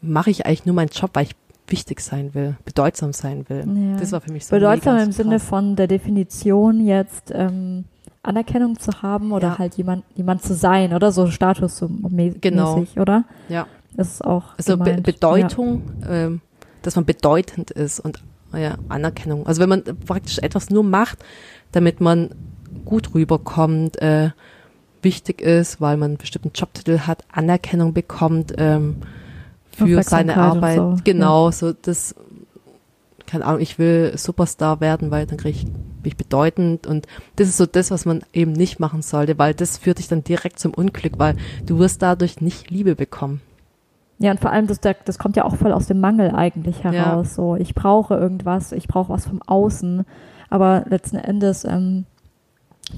mache 0.00 0.30
ich 0.30 0.46
eigentlich 0.46 0.64
nur 0.66 0.74
meinen 0.74 0.88
Job, 0.88 1.10
weil 1.14 1.24
ich 1.26 1.36
wichtig 1.68 2.00
sein 2.00 2.34
will, 2.34 2.56
bedeutsam 2.64 3.12
sein 3.12 3.44
will. 3.48 3.64
Ja. 3.92 3.98
Das 3.98 4.10
war 4.12 4.20
für 4.20 4.32
mich 4.32 4.46
so 4.46 4.56
Bedeutsam 4.56 4.96
im 4.98 5.12
Sinne 5.12 5.38
von 5.38 5.76
der 5.76 5.86
Definition 5.86 6.84
jetzt 6.86 7.30
ähm, 7.34 7.84
Anerkennung 8.22 8.78
zu 8.78 9.02
haben 9.02 9.32
oder 9.32 9.48
Ja. 9.48 9.58
halt 9.58 9.74
jemand, 9.76 10.04
jemand 10.14 10.42
zu 10.42 10.54
sein 10.54 10.92
oder 10.94 11.12
so 11.12 11.28
Status 11.28 11.76
so 11.76 11.86
mä- 11.86 12.36
Genau. 12.40 12.76
mäßig, 12.78 12.98
oder? 12.98 13.24
Ja. 13.48 13.66
Das 13.94 14.08
ist 14.14 14.24
auch 14.24 14.56
Also 14.56 14.76
Be. 14.78 14.94
Bedeutung, 15.02 15.82
ähm, 16.08 16.40
dass 16.82 16.96
man 16.96 17.04
bedeutend 17.04 17.70
ist 17.70 18.00
und 18.00 18.22
ja, 18.54 18.76
Anerkennung. 18.88 19.46
Also 19.46 19.60
wenn 19.60 19.68
man 19.68 19.82
praktisch 20.06 20.38
etwas 20.38 20.70
nur 20.70 20.84
macht, 20.84 21.18
damit 21.72 22.00
man 22.00 22.30
gut 22.84 23.14
rüberkommt, 23.14 24.00
äh, 24.00 24.30
wichtig 25.02 25.40
ist, 25.40 25.80
weil 25.80 25.96
man 25.96 26.12
einen 26.12 26.18
bestimmten 26.18 26.52
Jobtitel 26.54 27.00
hat, 27.00 27.24
Anerkennung 27.32 27.92
bekommt 27.92 28.54
ähm, 28.58 28.96
für 29.76 30.02
seine 30.02 30.36
Arbeit. 30.36 30.76
so, 30.76 30.96
Genau, 31.04 31.50
so 31.50 31.72
das, 31.72 32.14
keine 33.26 33.44
Ahnung, 33.44 33.60
ich 33.60 33.78
will 33.78 34.12
Superstar 34.16 34.80
werden, 34.80 35.10
weil 35.10 35.26
dann 35.26 35.38
kriege 35.38 35.58
ich 35.58 35.66
bin 36.02 36.10
ich 36.10 36.16
bedeutend 36.16 36.86
und 36.86 37.06
das 37.36 37.48
ist 37.48 37.56
so 37.56 37.66
das, 37.66 37.90
was 37.90 38.04
man 38.04 38.22
eben 38.32 38.52
nicht 38.52 38.80
machen 38.80 39.02
sollte, 39.02 39.38
weil 39.38 39.54
das 39.54 39.78
führt 39.78 39.98
dich 39.98 40.08
dann 40.08 40.24
direkt 40.24 40.58
zum 40.58 40.74
Unglück, 40.74 41.18
weil 41.18 41.36
du 41.64 41.78
wirst 41.78 42.02
dadurch 42.02 42.40
nicht 42.40 42.70
Liebe 42.70 42.96
bekommen. 42.96 43.40
Ja, 44.22 44.30
und 44.30 44.40
vor 44.40 44.50
allem, 44.52 44.66
das, 44.68 44.80
das 44.80 45.18
kommt 45.18 45.36
ja 45.36 45.44
auch 45.44 45.56
voll 45.56 45.72
aus 45.72 45.86
dem 45.86 46.00
Mangel 46.00 46.30
eigentlich 46.34 46.84
heraus. 46.84 47.34
So, 47.34 47.56
ich 47.56 47.74
brauche 47.74 48.14
irgendwas, 48.14 48.72
ich 48.72 48.86
brauche 48.88 49.12
was 49.12 49.26
vom 49.26 49.42
Außen. 49.42 50.04
Aber 50.48 50.84
letzten 50.88 51.16
Endes 51.16 51.64
ähm, 51.64 52.04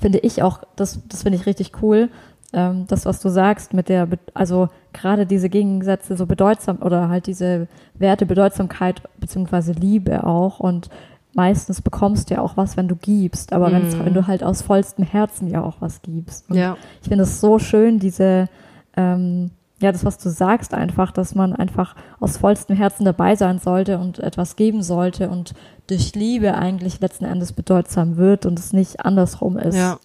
finde 0.00 0.18
ich 0.18 0.42
auch, 0.42 0.60
das, 0.76 1.00
das 1.08 1.22
finde 1.22 1.38
ich 1.38 1.46
richtig 1.46 1.72
cool, 1.82 2.08
ähm, 2.52 2.84
das, 2.88 3.06
was 3.06 3.20
du 3.20 3.28
sagst, 3.30 3.72
mit 3.74 3.88
der, 3.88 4.06
also 4.34 4.68
gerade 4.92 5.24
diese 5.26 5.48
Gegensätze 5.48 6.16
so 6.16 6.26
bedeutsam 6.26 6.78
oder 6.82 7.08
halt 7.08 7.26
diese 7.26 7.68
Werte, 7.94 8.26
Bedeutsamkeit 8.26 9.02
beziehungsweise 9.18 9.72
Liebe 9.72 10.24
auch. 10.24 10.60
Und 10.60 10.88
meistens 11.34 11.80
bekommst 11.80 12.30
du 12.30 12.34
ja 12.34 12.40
auch 12.42 12.56
was, 12.56 12.76
wenn 12.76 12.86
du 12.86 12.96
gibst. 12.96 13.52
Aber 13.52 13.70
Mhm. 13.70 14.04
wenn 14.04 14.14
du 14.14 14.26
halt 14.26 14.44
aus 14.44 14.62
vollstem 14.62 15.04
Herzen 15.04 15.48
ja 15.48 15.62
auch 15.64 15.76
was 15.80 16.02
gibst. 16.02 16.50
Und 16.50 16.56
Ja. 16.56 16.76
ich 17.02 17.08
finde 17.08 17.24
es 17.24 17.40
so 17.40 17.58
schön, 17.58 17.98
diese, 17.98 18.48
ähm, 18.96 19.50
ja, 19.84 19.92
das, 19.92 20.04
was 20.04 20.16
du 20.16 20.30
sagst, 20.30 20.72
einfach, 20.72 21.12
dass 21.12 21.34
man 21.34 21.52
einfach 21.52 21.94
aus 22.18 22.38
vollstem 22.38 22.74
Herzen 22.74 23.04
dabei 23.04 23.36
sein 23.36 23.58
sollte 23.58 23.98
und 23.98 24.18
etwas 24.18 24.56
geben 24.56 24.82
sollte 24.82 25.28
und 25.28 25.52
durch 25.88 26.14
Liebe 26.14 26.54
eigentlich 26.54 27.00
letzten 27.00 27.26
Endes 27.26 27.52
bedeutsam 27.52 28.16
wird 28.16 28.46
und 28.46 28.58
es 28.58 28.72
nicht 28.72 29.04
andersrum 29.04 29.58
ist. 29.58 29.76
Ja. 29.76 29.98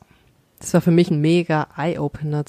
Das 0.60 0.74
war 0.74 0.82
für 0.82 0.92
mich 0.92 1.10
ein 1.10 1.22
mega 1.22 1.68
Eye-Opener. 1.78 2.44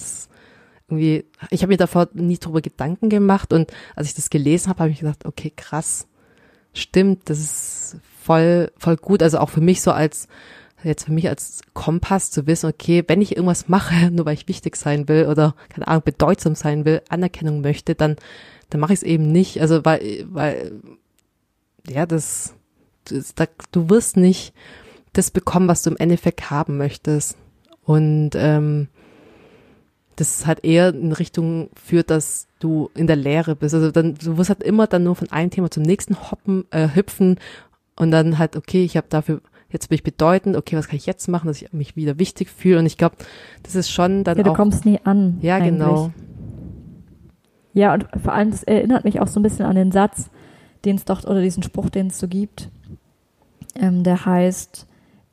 Irgendwie, 0.89 1.25
ich 1.51 1.63
habe 1.63 1.71
mir 1.71 1.77
davor 1.77 2.09
nie 2.15 2.39
drüber 2.39 2.61
Gedanken 2.61 3.09
gemacht 3.09 3.53
und 3.53 3.71
als 3.95 4.09
ich 4.09 4.15
das 4.15 4.29
gelesen 4.29 4.69
habe, 4.69 4.81
habe 4.81 4.91
ich 4.91 4.99
gedacht, 4.99 5.25
okay, 5.25 5.53
krass, 5.55 6.09
stimmt, 6.73 7.31
das 7.31 7.39
ist 7.39 7.97
voll, 8.25 8.73
voll 8.77 8.97
gut. 8.97 9.23
Also 9.23 9.39
auch 9.39 9.51
für 9.51 9.61
mich 9.61 9.83
so 9.83 9.93
als, 9.93 10.27
jetzt 10.85 11.05
für 11.05 11.13
mich 11.13 11.29
als 11.29 11.61
Kompass 11.75 12.31
zu 12.31 12.47
wissen, 12.47 12.69
okay, 12.69 13.05
wenn 13.07 13.21
ich 13.21 13.37
irgendwas 13.37 13.69
mache, 13.69 14.11
nur 14.13 14.27
weil 14.27 14.35
ich 14.35 14.49
wichtig 14.49 14.77
sein 14.77 15.09
will 15.09 15.27
oder, 15.27 15.55
keine 15.69 15.89
Ahnung, 15.89 16.03
bedeutsam 16.05 16.55
sein 16.55 16.85
will, 16.85 17.03
Anerkennung 17.09 17.61
möchte, 17.61 17.95
dann, 17.95 18.17
dann 18.71 18.81
mache 18.81 18.93
ich 18.93 19.01
es 19.01 19.05
eben 19.05 19.31
nicht. 19.31 19.61
Also 19.61 19.85
weil, 19.85 20.27
weil, 20.31 20.73
ja, 21.89 22.07
das, 22.07 22.55
das 23.05 23.35
da, 23.35 23.47
du 23.73 23.91
wirst 23.91 24.17
nicht 24.17 24.53
das 25.13 25.31
bekommen, 25.31 25.69
was 25.69 25.83
du 25.83 25.91
im 25.91 25.97
Endeffekt 25.97 26.51
haben 26.51 26.77
möchtest. 26.77 27.37
Und 27.83 28.31
ähm, 28.35 28.89
das 30.17 30.47
halt 30.47 30.65
eher 30.65 30.91
in 30.91 31.13
Richtung 31.13 31.71
führt, 31.75 32.11
dass 32.11 32.47
du 32.59 32.91
in 32.95 33.07
der 33.07 33.17
Leere 33.17 33.57
bist. 33.57 33.75
Also 33.75 33.91
dann, 33.91 34.15
du 34.15 34.37
wirst 34.37 34.51
halt 34.51 34.63
immer 34.63 34.87
dann 34.87 35.03
nur 35.03 35.17
von 35.17 35.31
einem 35.33 35.51
Thema 35.51 35.71
zum 35.71 35.83
nächsten 35.83 36.31
hoppen, 36.31 36.65
äh, 36.71 36.89
hüpfen 36.95 37.39
und 37.97 38.11
dann 38.11 38.39
halt, 38.39 38.57
okay, 38.57 38.85
ich 38.85 38.97
habe 38.97 39.07
dafür, 39.09 39.41
jetzt 39.71 39.89
bin 39.89 39.97
ich 39.97 40.03
bedeutend, 40.03 40.57
okay, 40.57 40.77
was 40.77 40.89
kann 40.89 40.97
ich 40.97 41.07
jetzt 41.07 41.29
machen, 41.29 41.47
dass 41.49 41.61
ich 41.63 41.73
mich 41.73 41.97
wieder 41.97 42.19
wichtig 42.19 42.51
fühle. 42.51 42.79
Und 42.81 42.87
ich 42.87 42.97
glaube, 42.99 43.17
das 43.63 43.75
ist 43.75 43.91
schon 43.91 44.25
dann 44.25 44.37
Ja, 44.37 44.43
du 44.45 44.51
auch. 44.53 44.57
kommst 44.57 44.85
nie 44.85 44.99
an. 45.05 45.39
ja, 45.43 45.57
eigentlich. 45.57 45.71
genau. 45.71 46.11
Ja, 47.73 47.95
und 47.95 48.07
vor 48.23 48.33
allem, 48.33 48.51
das 48.51 48.65
erinnert 48.65 49.05
mich 49.05 49.21
auch 49.21 49.29
so 49.29 49.39
ein 49.39 49.45
bisschen 49.45 49.65
an 49.65 49.77
den 49.77 49.93
Satz, 49.93 50.29
den 50.85 50.97
es 50.97 51.05
doch, 51.05 51.23
oder 51.25 51.41
diesen 51.41 51.63
Spruch, 51.63 51.89
den 51.91 52.09
es 52.09 52.19
so 52.19 52.27
gibt, 52.27 52.69
ähm, 53.77 54.03
der 54.03 54.25
heißt, 54.27 54.87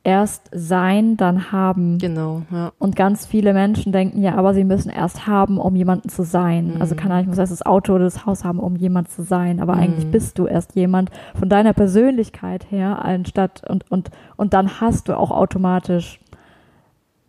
erst 0.08 0.48
sein, 0.52 1.18
dann 1.18 1.52
haben. 1.52 1.98
Genau, 1.98 2.40
ja. 2.50 2.72
Und 2.78 2.96
ganz 2.96 3.26
viele 3.26 3.52
Menschen 3.52 3.92
denken 3.92 4.22
ja, 4.22 4.36
aber 4.36 4.54
sie 4.54 4.64
müssen 4.64 4.88
erst 4.88 5.26
haben, 5.26 5.58
um 5.58 5.76
jemanden 5.76 6.08
zu 6.08 6.22
sein. 6.22 6.76
Mhm. 6.76 6.80
Also 6.80 6.94
kann 6.94 7.20
ich 7.20 7.26
muss 7.26 7.36
erst 7.36 7.52
das 7.52 7.66
Auto 7.66 7.92
oder 7.94 8.04
das 8.04 8.24
Haus 8.24 8.42
haben, 8.42 8.58
um 8.58 8.74
jemand 8.74 9.10
zu 9.10 9.22
sein. 9.22 9.60
Aber 9.60 9.74
eigentlich 9.74 10.06
Mhm. 10.06 10.10
bist 10.12 10.38
du 10.38 10.46
erst 10.46 10.74
jemand 10.74 11.10
von 11.38 11.50
deiner 11.50 11.74
Persönlichkeit 11.74 12.70
her, 12.70 13.04
anstatt 13.04 13.62
und, 13.68 13.84
und, 13.90 14.10
und 14.36 14.54
dann 14.54 14.80
hast 14.80 15.08
du 15.08 15.16
auch 15.18 15.30
automatisch 15.30 16.20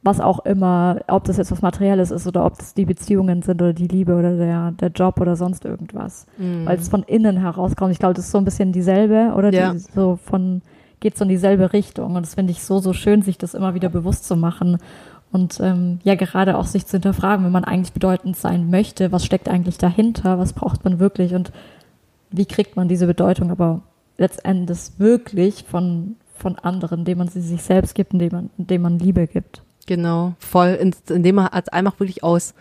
was 0.01 0.21
auch 0.21 0.39
immer, 0.45 1.01
ob 1.09 1.25
das 1.25 1.35
jetzt 1.35 1.51
was 1.51 1.61
Materielles 1.61 2.09
ist 2.09 2.25
oder 2.25 2.45
ob 2.45 2.57
das 2.57 2.73
die 2.73 2.85
Beziehungen 2.85 3.41
sind 3.41 3.61
oder 3.61 3.73
die 3.73 3.87
Liebe 3.89 4.15
oder 4.15 4.37
der, 4.37 4.71
der 4.71 4.91
Job 4.91 5.19
oder 5.19 5.35
sonst 5.35 5.65
irgendwas. 5.65 6.25
Mhm. 6.37 6.65
Weil 6.65 6.77
es 6.77 6.87
von 6.87 7.03
innen 7.03 7.35
herauskommt. 7.35 7.91
Ich 7.91 7.99
glaube, 7.99 8.13
das 8.13 8.23
ist 8.23 8.31
so 8.31 8.37
ein 8.37 8.45
bisschen 8.45 8.71
dieselbe, 8.71 9.33
oder? 9.35 9.51
Ja. 9.51 9.73
Die, 9.73 9.79
so 9.79 10.17
von, 10.23 10.61
geht 10.99 11.17
so 11.17 11.23
in 11.23 11.29
dieselbe 11.29 11.73
Richtung. 11.73 12.15
Und 12.15 12.25
das 12.25 12.35
finde 12.35 12.51
ich 12.51 12.63
so, 12.63 12.79
so 12.79 12.93
schön, 12.93 13.21
sich 13.21 13.37
das 13.37 13.53
immer 13.53 13.73
wieder 13.73 13.89
bewusst 13.89 14.25
zu 14.25 14.35
machen. 14.35 14.77
Und 15.31 15.59
ähm, 15.59 15.99
ja, 16.03 16.15
gerade 16.15 16.57
auch 16.57 16.65
sich 16.65 16.85
zu 16.85 16.93
hinterfragen, 16.93 17.45
wenn 17.45 17.51
man 17.51 17.63
eigentlich 17.63 17.93
bedeutend 17.93 18.35
sein 18.35 18.69
möchte, 18.69 19.11
was 19.11 19.25
steckt 19.25 19.47
eigentlich 19.47 19.77
dahinter, 19.77 20.39
was 20.39 20.53
braucht 20.53 20.83
man 20.83 20.99
wirklich 20.99 21.35
und 21.35 21.51
wie 22.31 22.45
kriegt 22.45 22.75
man 22.75 22.87
diese 22.87 23.07
Bedeutung 23.07 23.51
aber 23.51 23.81
letztendlich 24.17 24.79
wirklich 24.97 25.63
von, 25.63 26.15
von 26.35 26.57
anderen, 26.57 26.99
indem 26.99 27.19
man 27.19 27.27
sie 27.27 27.41
sich 27.41 27.61
selbst 27.61 27.95
gibt, 27.95 28.13
indem 28.13 28.31
man, 28.31 28.49
indem 28.57 28.81
man 28.81 28.99
Liebe 28.99 29.27
gibt. 29.27 29.63
Genau, 29.87 30.33
voll, 30.39 30.77
in, 30.79 30.93
indem 31.09 31.35
man 31.35 31.47
halt 31.47 31.73
einfach 31.73 31.99
wirklich 31.99 32.23
aus 32.23 32.53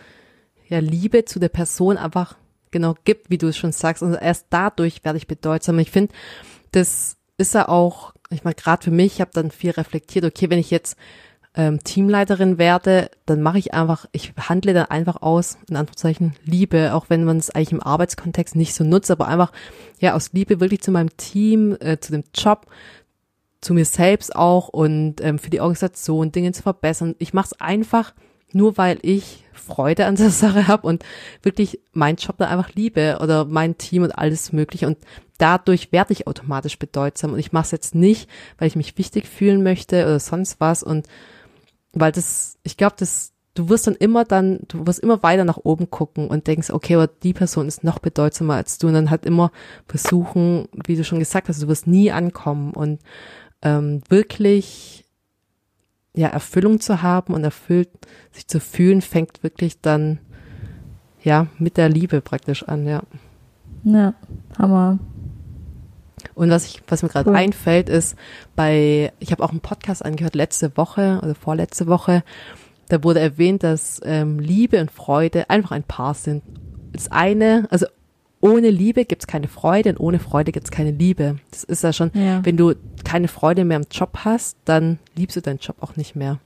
ja, 0.67 0.79
Liebe 0.79 1.25
zu 1.25 1.39
der 1.39 1.49
Person 1.49 1.97
einfach 1.97 2.35
genau 2.71 2.95
gibt, 3.03 3.29
wie 3.29 3.37
du 3.37 3.47
es 3.47 3.57
schon 3.57 3.71
sagst. 3.71 4.03
Und 4.03 4.13
erst 4.13 4.47
dadurch 4.49 5.03
werde 5.03 5.17
ich 5.17 5.27
bedeutsam. 5.27 5.79
Ich 5.79 5.91
finde, 5.91 6.13
das 6.71 7.17
ist 7.37 7.53
ja 7.53 7.67
auch, 7.67 8.13
ich 8.29 8.43
meine, 8.43 8.55
gerade 8.55 8.83
für 8.83 8.91
mich, 8.91 9.13
ich 9.13 9.21
habe 9.21 9.31
dann 9.33 9.51
viel 9.51 9.71
reflektiert, 9.71 10.25
okay, 10.25 10.49
wenn 10.49 10.59
ich 10.59 10.71
jetzt 10.71 10.97
ähm, 11.55 11.83
Teamleiterin 11.83 12.57
werde, 12.57 13.09
dann 13.25 13.41
mache 13.41 13.57
ich 13.57 13.73
einfach, 13.73 14.05
ich 14.11 14.33
handle 14.37 14.73
dann 14.73 14.85
einfach 14.85 15.21
aus, 15.21 15.57
in 15.67 15.75
Anführungszeichen, 15.75 16.35
Liebe, 16.45 16.93
auch 16.93 17.09
wenn 17.09 17.23
man 17.23 17.37
es 17.37 17.49
eigentlich 17.49 17.71
im 17.71 17.83
Arbeitskontext 17.83 18.55
nicht 18.55 18.75
so 18.75 18.83
nutzt, 18.83 19.09
aber 19.09 19.27
einfach, 19.27 19.51
ja, 19.99 20.13
aus 20.13 20.31
Liebe 20.31 20.59
wirklich 20.59 20.81
zu 20.81 20.91
meinem 20.91 21.15
Team, 21.17 21.75
äh, 21.79 21.99
zu 21.99 22.11
dem 22.11 22.23
Job, 22.35 22.67
zu 23.61 23.73
mir 23.73 23.85
selbst 23.85 24.35
auch 24.35 24.69
und 24.69 25.21
ähm, 25.21 25.39
für 25.39 25.49
die 25.49 25.59
Organisation 25.59 26.31
Dinge 26.31 26.51
zu 26.51 26.61
verbessern. 26.61 27.15
Ich 27.17 27.33
mache 27.33 27.47
es 27.47 27.59
einfach 27.59 28.13
nur, 28.53 28.77
weil 28.77 28.99
ich 29.01 29.43
Freude 29.53 30.05
an 30.05 30.15
der 30.15 30.29
Sache 30.31 30.67
habe 30.67 30.87
und 30.87 31.03
wirklich 31.43 31.79
meinen 31.93 32.17
Job 32.17 32.37
dann 32.37 32.49
einfach 32.49 32.73
liebe 32.73 33.19
oder 33.21 33.45
mein 33.45 33.77
Team 33.77 34.03
und 34.03 34.11
alles 34.11 34.51
Mögliche. 34.51 34.87
Und 34.87 34.97
dadurch 35.37 35.91
werde 35.91 36.13
ich 36.13 36.27
automatisch 36.27 36.77
bedeutsam. 36.77 37.33
Und 37.33 37.39
ich 37.39 37.51
mache 37.51 37.65
es 37.65 37.71
jetzt 37.71 37.95
nicht, 37.95 38.29
weil 38.57 38.67
ich 38.67 38.75
mich 38.75 38.97
wichtig 38.97 39.27
fühlen 39.27 39.63
möchte 39.63 40.03
oder 40.03 40.19
sonst 40.19 40.59
was. 40.59 40.83
Und 40.83 41.07
weil 41.93 42.11
das, 42.11 42.57
ich 42.63 42.77
glaube, 42.77 42.95
das, 42.97 43.31
du 43.55 43.69
wirst 43.69 43.87
dann 43.87 43.95
immer 43.95 44.25
dann, 44.25 44.59
du 44.67 44.85
wirst 44.85 44.99
immer 44.99 45.23
weiter 45.23 45.45
nach 45.45 45.57
oben 45.57 45.89
gucken 45.89 46.27
und 46.27 46.47
denkst, 46.47 46.71
okay, 46.71 46.95
aber 46.95 47.07
die 47.07 47.33
Person 47.33 47.67
ist 47.67 47.83
noch 47.83 47.99
bedeutsamer 47.99 48.55
als 48.55 48.77
du. 48.77 48.87
Und 48.87 48.93
dann 48.93 49.09
halt 49.09 49.25
immer 49.25 49.51
versuchen, 49.87 50.67
wie 50.85 50.95
du 50.95 51.03
schon 51.03 51.19
gesagt 51.19 51.47
hast, 51.49 51.61
du 51.61 51.67
wirst 51.67 51.87
nie 51.87 52.11
ankommen. 52.11 52.73
Und 52.73 52.99
ähm, 53.61 54.01
wirklich 54.09 55.05
ja 56.15 56.27
Erfüllung 56.27 56.79
zu 56.79 57.01
haben 57.01 57.33
und 57.33 57.43
erfüllt 57.43 57.89
sich 58.31 58.47
zu 58.47 58.59
fühlen, 58.59 59.01
fängt 59.01 59.43
wirklich 59.43 59.81
dann 59.81 60.19
ja 61.23 61.47
mit 61.57 61.77
der 61.77 61.89
Liebe 61.89 62.21
praktisch 62.21 62.63
an, 62.63 62.85
ja. 62.85 63.03
Ja, 63.83 64.13
Hammer. 64.57 64.99
Und 66.35 66.49
was 66.49 66.65
ich, 66.65 66.81
was 66.87 67.01
mir 67.03 67.09
gerade 67.09 67.29
Cool. 67.29 67.35
einfällt, 67.35 67.89
ist 67.89 68.15
bei, 68.55 69.13
ich 69.19 69.31
habe 69.31 69.43
auch 69.43 69.51
einen 69.51 69.61
Podcast 69.61 70.03
angehört 70.03 70.35
letzte 70.35 70.75
Woche 70.77 71.19
oder 71.21 71.35
vorletzte 71.35 71.87
Woche, 71.87 72.23
da 72.89 73.03
wurde 73.03 73.19
erwähnt, 73.19 73.63
dass 73.63 74.01
ähm, 74.03 74.39
Liebe 74.39 74.81
und 74.81 74.91
Freude 74.91 75.49
einfach 75.49 75.71
ein 75.71 75.83
Paar 75.83 76.15
sind. 76.15 76.43
Das 76.91 77.11
eine, 77.11 77.67
also 77.69 77.85
ohne 78.41 78.69
Liebe 78.69 79.05
gibt's 79.05 79.27
keine 79.27 79.47
Freude 79.47 79.89
und 79.91 79.99
ohne 79.99 80.19
Freude 80.19 80.51
gibt's 80.51 80.71
keine 80.71 80.91
Liebe. 80.91 81.37
Das 81.51 81.63
ist 81.63 81.83
ja 81.83 81.91
schon, 81.93 82.11
Ja. 82.13 82.43
wenn 82.45 82.57
du 82.57 82.73
keine 83.03 83.27
Freude 83.27 83.65
mehr 83.65 83.77
im 83.77 83.85
Job 83.91 84.19
hast, 84.23 84.57
dann 84.65 84.99
liebst 85.15 85.35
du 85.37 85.41
deinen 85.41 85.59
Job 85.59 85.77
auch 85.81 85.95
nicht 85.95 86.15
mehr. 86.15 86.39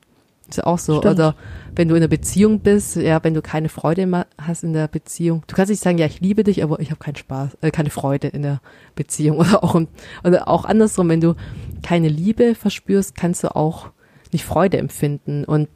Ist 0.50 0.58
ja 0.58 0.66
auch 0.66 0.78
so. 0.80 0.98
Stimmt. 1.00 1.16
Oder 1.16 1.36
wenn 1.76 1.88
du 1.88 1.96
in 1.96 2.02
einer 2.02 2.10
Beziehung 2.10 2.60
bist, 2.60 2.96
ja, 2.98 3.24
wenn 3.24 3.34
du 3.34 3.42
keine 3.42 3.70
Freude 3.70 4.06
mehr 4.06 4.28
hast 4.38 4.64
in 4.64 4.74
der 4.74 4.88
Beziehung. 4.88 5.44
Du 5.48 5.56
kannst 5.56 5.70
nicht 5.70 5.82
sagen, 5.82 5.98
ja, 5.98 6.06
ich 6.06 6.20
liebe 6.20 6.44
dich, 6.44 6.64
aber 6.64 6.80
ich 6.80 6.92
habe 6.92 7.00
keinen 7.00 7.16
Spaß, 7.16 7.58
äh, 7.62 7.72
keine 7.72 7.90
Freude 7.90 8.28
in 8.28 8.42
der 8.42 8.60
Beziehung. 8.96 9.38
Oder 9.40 9.64
auch, 9.64 9.80
oder 10.24 10.48
auch 10.48 10.66
andersrum, 10.66 11.10
wenn 11.10 11.22
du 11.22 11.36
keine 11.82 12.10
Liebe 12.10 12.56
verspürst, 12.56 13.16
kannst 13.16 13.44
du 13.44 13.56
auch 13.56 13.88
nicht 14.32 14.44
Freude 14.44 14.78
empfinden. 14.78 15.46
Und 15.46 15.70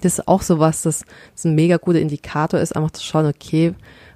das 0.00 0.14
ist 0.18 0.28
auch 0.28 0.42
so 0.42 0.58
was, 0.58 0.82
das, 0.82 1.04
das 1.34 1.44
ein 1.44 1.54
mega 1.54 1.76
guter 1.76 2.00
Indikator 2.00 2.58
ist, 2.58 2.74
einfach 2.74 2.92
zu 2.92 3.04
schauen, 3.04 3.26
okay, 3.26 3.74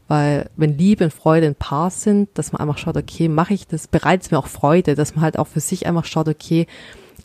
weil 0.08 0.50
wenn 0.56 0.76
Liebe 0.76 1.04
und 1.04 1.12
Freude 1.12 1.46
ein 1.46 1.54
Paar 1.54 1.90
sind, 1.90 2.28
dass 2.34 2.52
man 2.52 2.60
einfach 2.60 2.78
schaut, 2.78 2.96
okay, 2.96 3.28
mache 3.28 3.54
ich 3.54 3.66
das, 3.66 3.88
bereitet 3.88 4.26
es 4.26 4.30
mir 4.30 4.38
auch 4.38 4.46
Freude, 4.46 4.94
dass 4.94 5.14
man 5.14 5.24
halt 5.24 5.38
auch 5.38 5.46
für 5.46 5.60
sich 5.60 5.86
einfach 5.86 6.04
schaut, 6.04 6.28
okay, 6.28 6.66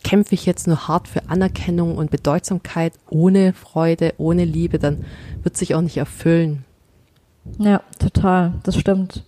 kämpfe 0.02 0.34
ich 0.34 0.46
jetzt 0.46 0.66
nur 0.66 0.88
hart 0.88 1.08
für 1.08 1.28
Anerkennung 1.28 1.96
und 1.96 2.10
Bedeutsamkeit 2.10 2.94
ohne 3.10 3.52
Freude, 3.52 4.14
ohne 4.18 4.44
Liebe, 4.44 4.78
dann 4.78 5.04
wird 5.42 5.56
sich 5.56 5.74
auch 5.74 5.82
nicht 5.82 5.98
erfüllen. 5.98 6.64
Ja, 7.58 7.82
total, 7.98 8.54
das 8.62 8.76
stimmt. 8.76 9.24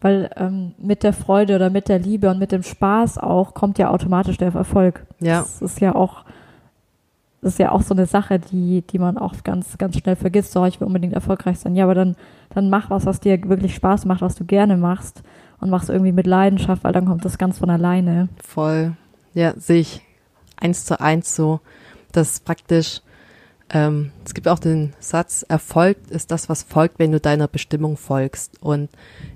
Weil 0.00 0.30
ähm, 0.36 0.72
mit 0.78 1.02
der 1.02 1.12
Freude 1.12 1.56
oder 1.56 1.70
mit 1.70 1.88
der 1.88 1.98
Liebe 1.98 2.30
und 2.30 2.38
mit 2.38 2.52
dem 2.52 2.62
Spaß 2.62 3.18
auch 3.18 3.54
kommt 3.54 3.78
ja 3.78 3.90
automatisch 3.90 4.36
der 4.36 4.54
Erfolg. 4.54 5.06
Ja. 5.20 5.40
Das 5.40 5.62
ist 5.62 5.80
ja 5.80 5.94
auch, 5.94 6.24
das 7.46 7.54
ist 7.54 7.58
ja 7.60 7.70
auch 7.70 7.82
so 7.82 7.94
eine 7.94 8.06
Sache, 8.06 8.40
die, 8.40 8.82
die 8.82 8.98
man 8.98 9.16
auch 9.16 9.32
ganz, 9.44 9.78
ganz 9.78 9.96
schnell 9.96 10.16
vergisst. 10.16 10.50
So, 10.50 10.64
ich 10.64 10.80
will 10.80 10.88
unbedingt 10.88 11.12
erfolgreich 11.14 11.60
sein. 11.60 11.76
Ja, 11.76 11.84
aber 11.84 11.94
dann, 11.94 12.16
dann 12.50 12.68
mach 12.70 12.90
was, 12.90 13.06
was 13.06 13.20
dir 13.20 13.40
wirklich 13.48 13.72
Spaß 13.76 14.04
macht, 14.04 14.20
was 14.20 14.34
du 14.34 14.44
gerne 14.44 14.76
machst 14.76 15.22
und 15.60 15.70
mach's 15.70 15.88
irgendwie 15.88 16.10
mit 16.10 16.26
Leidenschaft, 16.26 16.82
weil 16.82 16.92
dann 16.92 17.06
kommt 17.06 17.24
das 17.24 17.38
ganz 17.38 17.58
von 17.58 17.70
alleine. 17.70 18.28
Voll. 18.42 18.96
Ja, 19.32 19.54
sehe 19.56 19.78
ich 19.78 20.02
eins 20.56 20.86
zu 20.86 21.00
eins 21.00 21.36
so, 21.36 21.60
dass 22.10 22.40
praktisch, 22.40 23.00
ähm, 23.70 24.10
es 24.24 24.34
gibt 24.34 24.48
auch 24.48 24.58
den 24.58 24.92
Satz, 24.98 25.44
Erfolg 25.48 25.98
ist 26.10 26.32
das, 26.32 26.48
was 26.48 26.64
folgt, 26.64 26.98
wenn 26.98 27.12
du 27.12 27.20
deiner 27.20 27.46
Bestimmung 27.46 27.96
folgst. 27.96 28.60
Und 28.60 28.90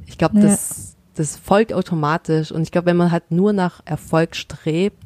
ich 0.07 0.19
glaube, 0.19 0.41
Ja. 0.41 0.49
das, 0.49 0.97
das 1.15 1.37
folgt 1.37 1.73
automatisch. 1.73 2.51
Und 2.51 2.63
ich 2.63 2.73
glaube, 2.73 2.87
wenn 2.87 2.97
man 2.97 3.13
halt 3.13 3.31
nur 3.31 3.53
nach 3.53 3.83
Erfolg 3.85 4.35
strebt, 4.35 4.99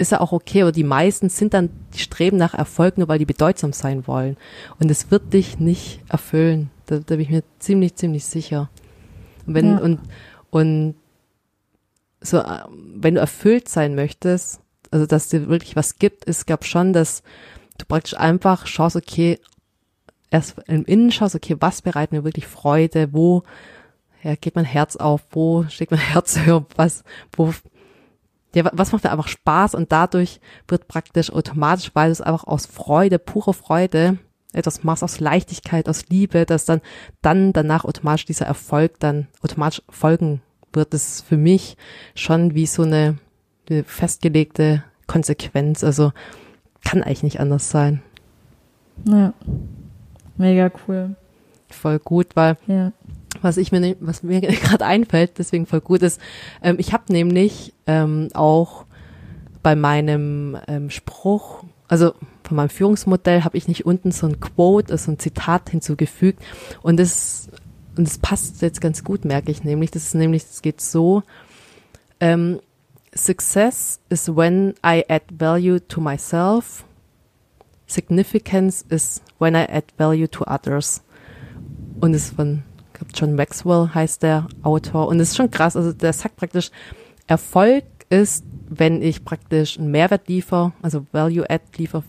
ist 0.00 0.12
ja 0.12 0.20
auch 0.20 0.32
okay, 0.32 0.62
aber 0.62 0.72
die 0.72 0.84
meisten 0.84 1.28
sind 1.28 1.54
dann, 1.54 1.70
die 1.94 1.98
streben 1.98 2.36
nach 2.36 2.54
Erfolg 2.54 2.98
nur, 2.98 3.08
weil 3.08 3.18
die 3.18 3.26
bedeutsam 3.26 3.72
sein 3.72 4.06
wollen. 4.06 4.36
Und 4.78 4.90
es 4.90 5.10
wird 5.10 5.32
dich 5.32 5.58
nicht 5.58 6.00
erfüllen. 6.08 6.70
Da, 6.86 6.98
da 6.98 7.16
bin 7.16 7.20
ich 7.20 7.30
mir 7.30 7.42
ziemlich, 7.58 7.94
ziemlich 7.94 8.24
sicher. 8.24 8.70
Und 9.46 9.54
wenn, 9.54 9.66
Ja. 9.72 9.78
und, 9.78 10.00
und 10.50 10.94
so, 12.20 12.38
äh, 12.38 12.62
wenn 12.94 13.14
du 13.14 13.20
erfüllt 13.20 13.68
sein 13.68 13.94
möchtest, 13.94 14.60
also 14.90 15.06
dass 15.06 15.28
dir 15.28 15.48
wirklich 15.48 15.76
was 15.76 15.98
gibt, 15.98 16.24
ist, 16.24 16.46
glaub 16.46 16.64
schon, 16.64 16.92
dass 16.92 17.22
du 17.78 17.84
praktisch 17.86 18.14
einfach 18.18 18.66
schaust, 18.66 18.96
okay, 18.96 19.38
erst 20.30 20.56
im 20.66 20.84
Innen 20.84 21.12
schaust, 21.12 21.34
okay, 21.34 21.56
was 21.60 21.82
bereitet 21.82 22.12
mir 22.12 22.24
wirklich 22.24 22.46
Freude, 22.46 23.12
wo 23.12 23.42
ja, 24.22 24.34
geht 24.34 24.54
mein 24.54 24.64
Herz 24.64 24.96
auf, 24.96 25.22
wo 25.30 25.64
schlägt 25.68 25.90
mein 25.92 26.00
Herz 26.12 26.38
höher, 26.40 26.64
was, 26.76 27.04
wo, 27.32 27.52
ja, 28.54 28.64
wa- 28.64 28.72
was 28.74 28.92
macht 28.92 29.04
mir 29.04 29.10
einfach 29.12 29.28
Spaß 29.28 29.74
und 29.74 29.92
dadurch 29.92 30.40
wird 30.68 30.88
praktisch 30.88 31.32
automatisch, 31.32 31.90
weil 31.94 32.08
du 32.08 32.12
es 32.12 32.20
einfach 32.20 32.44
aus 32.44 32.66
Freude, 32.66 33.18
purer 33.18 33.52
Freude, 33.54 34.18
etwas 34.52 34.82
machst 34.82 35.04
aus 35.04 35.20
Leichtigkeit, 35.20 35.88
aus 35.88 36.08
Liebe, 36.08 36.44
dass 36.46 36.64
dann, 36.64 36.80
dann 37.22 37.52
danach 37.52 37.84
automatisch 37.84 38.24
dieser 38.24 38.46
Erfolg 38.46 38.98
dann 38.98 39.28
automatisch 39.42 39.82
folgen 39.88 40.42
wird. 40.72 40.92
Das 40.92 41.06
ist 41.06 41.20
für 41.22 41.36
mich 41.36 41.76
schon 42.14 42.54
wie 42.54 42.66
so 42.66 42.82
eine, 42.82 43.18
eine 43.68 43.84
festgelegte 43.84 44.82
Konsequenz. 45.06 45.84
Also 45.84 46.12
kann 46.84 47.02
eigentlich 47.04 47.22
nicht 47.22 47.40
anders 47.40 47.70
sein. 47.70 48.02
Ja. 49.04 49.32
Mega 50.36 50.70
cool. 50.88 51.14
Voll 51.68 51.98
gut, 52.00 52.34
weil 52.34 52.56
Ja. 52.66 52.90
Was 53.42 53.56
ich 53.56 53.72
mir, 53.72 53.80
ne- 53.80 53.96
was 54.00 54.22
mir 54.22 54.40
gerade 54.40 54.84
einfällt, 54.84 55.38
deswegen 55.38 55.66
voll 55.66 55.80
gut 55.80 56.02
ist, 56.02 56.20
ähm, 56.62 56.76
ich 56.78 56.92
habe 56.92 57.12
nämlich 57.12 57.72
ähm, 57.86 58.28
auch 58.34 58.86
bei 59.62 59.76
meinem 59.76 60.56
ähm, 60.68 60.90
Spruch, 60.90 61.64
also 61.88 62.14
von 62.44 62.56
meinem 62.56 62.70
Führungsmodell, 62.70 63.44
habe 63.44 63.56
ich 63.56 63.68
nicht 63.68 63.84
unten 63.84 64.12
so 64.12 64.26
ein 64.26 64.40
Quote, 64.40 64.92
also 64.92 65.10
ein 65.10 65.18
Zitat 65.18 65.70
hinzugefügt 65.70 66.42
und 66.82 66.98
das 66.98 67.48
und 67.96 68.06
das 68.06 68.18
passt 68.18 68.62
jetzt 68.62 68.80
ganz 68.80 69.04
gut, 69.04 69.24
merke 69.24 69.50
ich 69.50 69.64
nämlich. 69.64 69.90
Das 69.90 70.04
ist 70.04 70.14
nämlich, 70.14 70.44
es 70.44 70.62
geht 70.62 70.80
so: 70.80 71.22
ähm, 72.20 72.60
Success 73.14 74.00
is 74.08 74.34
when 74.34 74.74
I 74.84 75.04
add 75.08 75.24
value 75.36 75.80
to 75.88 76.00
myself. 76.00 76.84
Significance 77.86 78.84
is 78.88 79.20
when 79.38 79.54
I 79.54 79.66
add 79.68 79.86
value 79.98 80.28
to 80.28 80.44
others. 80.46 81.02
Und 82.00 82.14
es 82.14 82.26
ist 82.26 82.36
von 82.36 82.62
ich 83.00 83.08
glaub, 83.08 83.28
John 83.28 83.34
Maxwell 83.34 83.90
heißt 83.94 84.22
der 84.22 84.46
Autor. 84.62 85.08
Und 85.08 85.20
es 85.20 85.30
ist 85.30 85.36
schon 85.36 85.50
krass. 85.50 85.76
Also 85.76 85.92
der 85.92 86.12
sagt 86.12 86.36
praktisch, 86.36 86.70
Erfolg 87.26 87.84
ist, 88.08 88.44
wenn 88.68 89.02
ich 89.02 89.24
praktisch 89.24 89.78
einen 89.78 89.90
Mehrwert 89.90 90.28
liefere, 90.28 90.72
also 90.82 91.06
Value 91.12 91.48
Add 91.48 91.64
liefere 91.76 92.02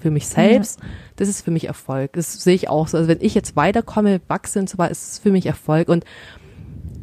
für 0.00 0.10
mich 0.10 0.26
selbst. 0.26 0.80
Das 1.16 1.28
ist 1.28 1.42
für 1.42 1.50
mich 1.50 1.66
Erfolg. 1.66 2.14
Das 2.14 2.32
sehe 2.42 2.54
ich 2.54 2.68
auch 2.68 2.88
so. 2.88 2.96
Also 2.96 3.08
wenn 3.08 3.20
ich 3.20 3.34
jetzt 3.34 3.56
weiterkomme, 3.56 4.20
wachse 4.28 4.58
und 4.58 4.68
so 4.68 4.78
weiter, 4.78 4.90
ist 4.90 5.12
es 5.12 5.18
für 5.18 5.30
mich 5.30 5.46
Erfolg. 5.46 5.88
Und, 5.88 6.04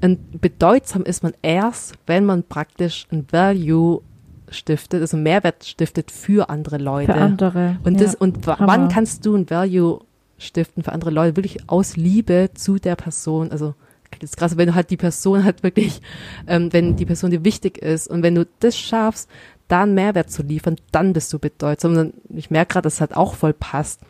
und 0.02 0.42
bedeutsam 0.42 1.04
ist 1.04 1.24
man 1.24 1.34
erst, 1.42 1.96
wenn 2.08 2.26
man 2.26 2.44
praktisch 2.44 3.08
ein 3.12 3.26
Value 3.32 4.02
stiftet, 4.50 5.02
also 5.02 5.16
einen 5.16 5.24
Mehrwert 5.24 5.64
stiftet 5.64 6.12
für 6.12 6.50
andere 6.50 6.78
Leute. 6.78 7.14
Für 7.14 7.20
andere. 7.20 7.78
Und 7.84 8.00
ja. 8.00 8.06
das, 8.06 8.16
und 8.16 8.46
Hammer. 8.46 8.68
wann 8.68 8.90
kannst 8.90 9.26
du 9.26 9.36
ein 9.36 9.50
Value 9.50 10.02
stiften 10.40 10.84
für 10.84 10.92
andere 10.92 11.12
Leute? 11.12 11.36
Wirklich 11.36 11.70
aus 11.70 11.96
Liebe 11.96 12.50
zu 12.54 12.80
der 12.80 12.96
Person. 12.96 13.52
Also, 13.52 13.76
das 14.20 14.32
ist 14.32 14.38
krass, 14.38 14.58
wenn 14.58 14.68
du 14.68 14.76
halt 14.76 14.90
die 14.90 14.98
Person 14.98 15.44
halt 15.44 15.64
wirklich, 15.64 16.02
ähm, 16.48 16.74
wenn 16.74 16.96
die 16.96 17.06
Person 17.06 17.32
dir 17.32 17.46
wichtig 17.46 17.78
ist 17.78 18.08
und 18.08 18.24
wenn 18.24 18.36
du 18.36 18.48
das 18.60 18.78
schaffst, 18.78 19.30
da 19.68 19.84
einen 19.84 19.94
Mehrwert 19.94 20.32
zu 20.32 20.42
liefern, 20.42 20.78
dann 20.92 21.14
bist 21.14 21.32
du 21.32 21.40
bedeutsam. 21.40 21.96
Und 21.96 22.14
ich 22.30 22.50
merke 22.50 22.74
gerade, 22.74 22.86
dass 22.86 22.96
es 22.96 23.02
halt 23.02 23.16
auch 23.16 23.36
voll 23.36 23.54
passt, 23.54 24.02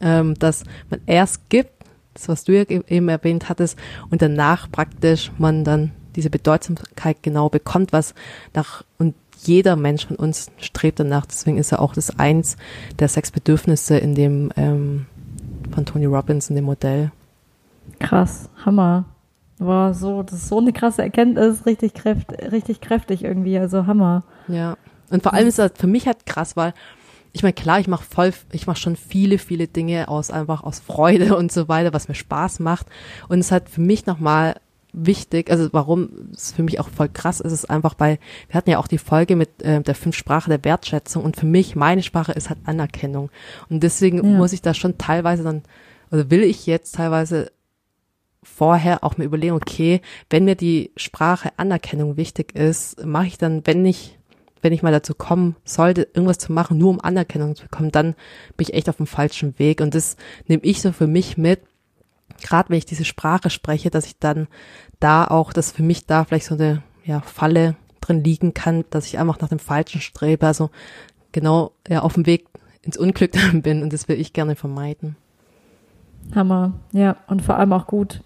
ähm, 0.00 0.34
dass 0.34 0.64
man 0.90 1.00
erst 1.06 1.48
gibt, 1.48 1.70
das 2.14 2.28
was 2.28 2.44
du 2.44 2.56
ja 2.56 2.64
eben 2.64 3.08
erwähnt 3.08 3.48
hattest, 3.48 3.78
und 4.10 4.20
danach 4.20 4.70
praktisch 4.70 5.30
man 5.38 5.64
dann 5.64 5.92
diese 6.16 6.28
Bedeutsamkeit 6.28 7.22
genau 7.22 7.48
bekommt, 7.48 7.92
was 7.92 8.14
nach, 8.52 8.84
und 8.98 9.14
jeder 9.42 9.76
Mensch 9.76 10.06
von 10.06 10.16
uns 10.16 10.50
strebt 10.58 11.00
danach. 11.00 11.24
Deswegen 11.24 11.56
ist 11.56 11.70
ja 11.70 11.78
auch 11.78 11.94
das 11.94 12.18
eins 12.18 12.56
der 12.98 13.08
sechs 13.08 13.30
Bedürfnisse 13.30 13.96
in 13.96 14.14
dem 14.14 14.52
ähm, 14.56 15.06
von 15.72 15.86
Tony 15.86 16.06
Robbins 16.06 16.50
in 16.50 16.56
dem 16.56 16.64
Modell. 16.64 17.10
Krass, 17.98 18.48
Hammer. 18.64 19.04
War 19.58 19.92
so, 19.92 20.22
das 20.22 20.34
ist 20.34 20.48
so 20.48 20.58
eine 20.58 20.72
krasse 20.72 21.02
Erkenntnis, 21.02 21.66
richtig, 21.66 21.92
kräft, 21.92 22.32
richtig 22.50 22.80
kräftig 22.80 23.24
irgendwie, 23.24 23.58
also 23.58 23.86
Hammer. 23.86 24.24
Ja. 24.48 24.76
Und 25.10 25.22
vor 25.22 25.34
allem 25.34 25.48
ist 25.48 25.58
das 25.58 25.72
für 25.76 25.86
mich 25.86 26.06
halt 26.06 26.24
krass, 26.24 26.56
weil 26.56 26.72
ich 27.32 27.42
meine, 27.42 27.52
klar, 27.52 27.78
ich 27.78 27.88
mache 27.88 28.04
voll, 28.04 28.32
ich 28.52 28.66
mache 28.66 28.78
schon 28.78 28.96
viele, 28.96 29.38
viele 29.38 29.68
Dinge 29.68 30.08
aus 30.08 30.30
einfach 30.30 30.62
aus 30.62 30.80
Freude 30.80 31.36
und 31.38 31.52
so 31.52 31.68
weiter, 31.68 31.92
was 31.92 32.08
mir 32.08 32.14
Spaß 32.14 32.60
macht. 32.60 32.86
Und 33.28 33.38
es 33.38 33.52
halt 33.52 33.68
für 33.68 33.80
mich 33.80 34.06
nochmal 34.06 34.56
wichtig, 34.92 35.50
also 35.50 35.68
warum 35.72 36.30
es 36.34 36.52
für 36.52 36.62
mich 36.62 36.80
auch 36.80 36.88
voll 36.88 37.08
krass 37.08 37.40
ist, 37.40 37.52
ist 37.52 37.70
einfach 37.70 37.94
bei, 37.94 38.18
wir 38.48 38.54
hatten 38.54 38.70
ja 38.70 38.78
auch 38.78 38.88
die 38.88 38.98
Folge 38.98 39.36
mit 39.36 39.62
äh, 39.62 39.80
der 39.80 39.94
fünf 39.94 40.16
Sprache 40.16 40.50
der 40.50 40.64
Wertschätzung 40.64 41.24
und 41.24 41.36
für 41.36 41.46
mich, 41.46 41.76
meine 41.76 42.02
Sprache 42.02 42.32
ist 42.32 42.48
halt 42.50 42.60
Anerkennung. 42.64 43.30
Und 43.68 43.82
deswegen 43.82 44.18
Ja. 44.18 44.38
muss 44.38 44.52
ich 44.52 44.62
da 44.62 44.74
schon 44.74 44.98
teilweise 44.98 45.42
dann, 45.42 45.62
oder 46.10 46.30
will 46.30 46.42
ich 46.42 46.66
jetzt 46.66 46.96
teilweise 46.96 47.50
vorher 48.42 49.04
auch 49.04 49.16
mir 49.16 49.24
überlegen, 49.24 49.54
okay, 49.54 50.00
wenn 50.30 50.44
mir 50.44 50.54
die 50.56 50.92
Sprache 50.96 51.50
Anerkennung 51.56 52.16
wichtig 52.16 52.54
ist, 52.54 53.04
mache 53.04 53.26
ich 53.26 53.38
dann, 53.38 53.66
wenn 53.66 53.84
ich, 53.84 54.18
wenn 54.62 54.72
ich 54.72 54.82
mal 54.82 54.92
dazu 54.92 55.14
kommen 55.14 55.56
sollte, 55.64 56.08
irgendwas 56.14 56.38
zu 56.38 56.52
machen, 56.52 56.78
nur 56.78 56.90
um 56.90 57.00
Anerkennung 57.00 57.54
zu 57.54 57.64
bekommen, 57.64 57.90
dann 57.92 58.14
bin 58.56 58.66
ich 58.68 58.74
echt 58.74 58.88
auf 58.88 58.96
dem 58.96 59.06
falschen 59.06 59.58
Weg. 59.58 59.80
Und 59.80 59.94
das 59.94 60.16
nehme 60.46 60.62
ich 60.64 60.80
so 60.80 60.92
für 60.92 61.06
mich 61.06 61.36
mit, 61.36 61.60
gerade 62.40 62.70
wenn 62.70 62.78
ich 62.78 62.86
diese 62.86 63.04
Sprache 63.04 63.50
spreche, 63.50 63.90
dass 63.90 64.06
ich 64.06 64.18
dann 64.18 64.48
da 64.98 65.26
auch, 65.26 65.52
dass 65.52 65.72
für 65.72 65.82
mich 65.82 66.06
da 66.06 66.24
vielleicht 66.24 66.46
so 66.46 66.54
eine 66.54 66.82
ja, 67.04 67.20
Falle 67.20 67.76
drin 68.00 68.24
liegen 68.24 68.54
kann, 68.54 68.84
dass 68.90 69.06
ich 69.06 69.18
einfach 69.18 69.40
nach 69.40 69.48
dem 69.48 69.58
Falschen 69.58 70.00
strebe, 70.00 70.46
also 70.46 70.70
genau 71.32 71.72
ja, 71.88 72.02
auf 72.02 72.14
dem 72.14 72.26
Weg 72.26 72.46
ins 72.82 72.96
Unglück 72.96 73.32
dann 73.50 73.62
bin 73.62 73.82
und 73.82 73.92
das 73.92 74.08
will 74.08 74.20
ich 74.20 74.32
gerne 74.32 74.56
vermeiden. 74.56 75.16
Hammer, 76.34 76.74
ja, 76.92 77.16
und 77.28 77.42
vor 77.42 77.56
allem 77.56 77.72
auch 77.72 77.86
gut. 77.86 78.22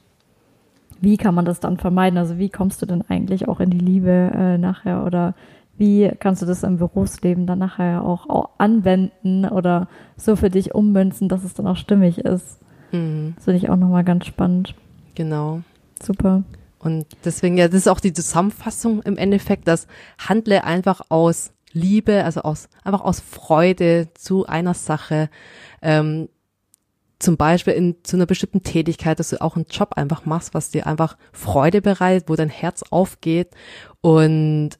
Wie 1.01 1.17
kann 1.17 1.35
man 1.35 1.45
das 1.45 1.61
dann 1.61 1.77
vermeiden? 1.77 2.19
Also 2.19 2.39
wie 2.39 2.49
kommst 2.49 2.81
du 2.81 2.87
denn 2.87 3.03
eigentlich 3.09 3.49
auch 3.49 3.61
in 3.61 3.71
die 3.71 3.79
Liebe 3.79 4.31
äh, 4.35 4.59
nachher 4.59 5.05
oder 5.05 5.35
wie 5.77 6.11
kannst 6.21 6.41
du 6.41 6.47
das 6.47 6.63
im 6.63 6.79
Berufsleben 6.79 7.47
dann 7.47 7.59
nachher 7.59 8.05
auch, 8.05 8.29
auch 8.29 8.51
anwenden 8.59 9.45
oder 9.45 9.89
so 10.17 10.37
für 10.37 10.51
dich 10.51 10.75
ummünzen, 10.75 11.29
dass 11.29 11.45
es 11.45 11.55
dann 11.55 11.67
auch 11.67 11.77
stimmig 11.77 12.19
ist? 12.19 12.61
Mhm, 12.95 13.35
Das 13.37 13.45
finde 13.45 13.59
ich 13.59 13.69
auch 13.71 13.77
nochmal 13.77 14.05
ganz 14.05 14.27
spannend. 14.27 14.75
genau. 15.15 15.63
Super. 16.03 16.43
Und 16.79 17.07
deswegen, 17.25 17.57
ja, 17.57 17.67
das 17.67 17.77
ist 17.77 17.89
auch 17.89 18.01
die 18.01 18.13
Zusammenfassung 18.13 19.01
im 19.03 19.17
Endeffekt, 19.17 19.67
dass 19.69 19.87
handle 20.19 20.65
einfach 20.65 21.03
aus 21.09 21.53
Liebe, 21.73 22.25
also 22.25 22.43
aus 22.43 22.69
einfach 22.85 23.01
aus 23.01 23.21
Freude 23.21 24.09
zu 24.15 24.47
einer 24.47 24.75
Sache, 24.75 25.31
ähm, 25.81 26.29
zum 27.19 27.37
Beispiel 27.39 27.73
in 27.73 27.97
zu 28.03 28.17
einer 28.17 28.27
bestimmten 28.27 28.63
Tätigkeit, 28.65 29.19
dass 29.19 29.31
du 29.31 29.41
auch 29.41 29.57
einen 29.57 29.67
Job 29.71 29.95
einfach 29.95 30.27
machst, 30.27 30.53
was 30.53 30.71
dir 30.71 30.87
einfach 30.87 31.17
Freude 31.33 31.81
bereitet, 31.81 32.29
wo 32.29 32.37
dein 32.37 32.51
Herz 32.51 32.83
aufgeht 32.91 33.49
und 34.03 34.71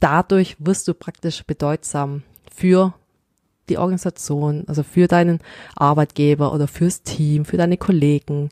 dadurch 0.00 0.56
wirst 0.58 0.86
du 0.86 0.92
praktisch 0.94 1.44
bedeutsam 1.44 2.24
für 2.54 2.92
die 3.68 3.78
Organisation, 3.78 4.64
also 4.66 4.82
für 4.82 5.08
deinen 5.08 5.40
Arbeitgeber 5.76 6.52
oder 6.52 6.68
fürs 6.68 7.02
Team, 7.02 7.44
für 7.44 7.56
deine 7.56 7.76
Kollegen. 7.76 8.50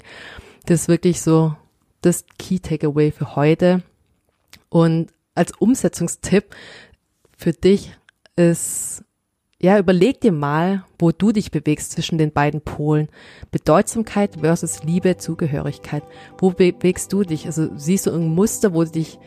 Das 0.66 0.82
ist 0.82 0.88
wirklich 0.88 1.20
so 1.20 1.54
das 2.00 2.24
Key 2.38 2.58
Takeaway 2.58 3.10
für 3.10 3.36
heute. 3.36 3.82
Und 4.68 5.08
als 5.34 5.52
Umsetzungstipp 5.58 6.54
für 7.36 7.52
dich 7.52 7.92
ist, 8.36 9.04
ja, 9.58 9.78
überleg 9.78 10.20
dir 10.20 10.32
mal, 10.32 10.84
wo 10.98 11.12
du 11.12 11.32
dich 11.32 11.50
bewegst 11.50 11.92
zwischen 11.92 12.18
den 12.18 12.32
beiden 12.32 12.60
Polen. 12.60 13.08
Bedeutsamkeit 13.50 14.36
versus 14.40 14.82
Liebe, 14.82 15.16
Zugehörigkeit. 15.16 16.02
Wo 16.38 16.50
bewegst 16.50 17.12
du 17.12 17.22
dich? 17.22 17.46
Also 17.46 17.70
siehst 17.76 18.06
du 18.06 18.12
ein 18.12 18.34
Muster, 18.34 18.74
wo 18.74 18.84
du 18.84 18.90
dich 18.90 19.18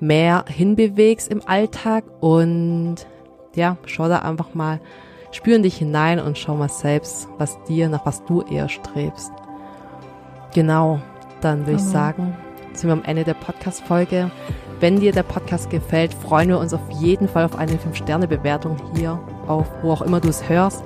mehr 0.00 0.44
hinbewegst 0.46 1.28
im 1.28 1.46
Alltag 1.46 2.04
und 2.20 2.96
ja, 3.54 3.78
schau 3.86 4.08
da 4.08 4.20
einfach 4.20 4.54
mal, 4.54 4.80
spür 5.30 5.56
in 5.56 5.62
dich 5.62 5.76
hinein 5.76 6.20
und 6.20 6.38
schau 6.38 6.56
mal 6.56 6.68
selbst, 6.68 7.28
was 7.38 7.62
dir, 7.64 7.88
nach 7.88 8.04
was 8.06 8.24
du 8.24 8.42
eher 8.42 8.68
strebst. 8.68 9.32
Genau, 10.54 11.00
dann 11.40 11.66
würde 11.66 11.76
ich 11.76 11.82
sagen, 11.82 12.36
sind 12.72 12.88
wir 12.88 12.92
am 12.92 13.04
Ende 13.04 13.24
der 13.24 13.34
Podcast-Folge. 13.34 14.30
Wenn 14.80 15.00
dir 15.00 15.12
der 15.12 15.24
Podcast 15.24 15.70
gefällt, 15.70 16.14
freuen 16.14 16.48
wir 16.48 16.58
uns 16.58 16.72
auf 16.72 16.90
jeden 17.00 17.28
Fall 17.28 17.44
auf 17.44 17.56
eine 17.56 17.72
5-Sterne-Bewertung 17.72 18.76
hier, 18.94 19.20
auf 19.46 19.66
wo 19.82 19.92
auch 19.92 20.02
immer 20.02 20.20
du 20.20 20.28
es 20.28 20.48
hörst. 20.48 20.84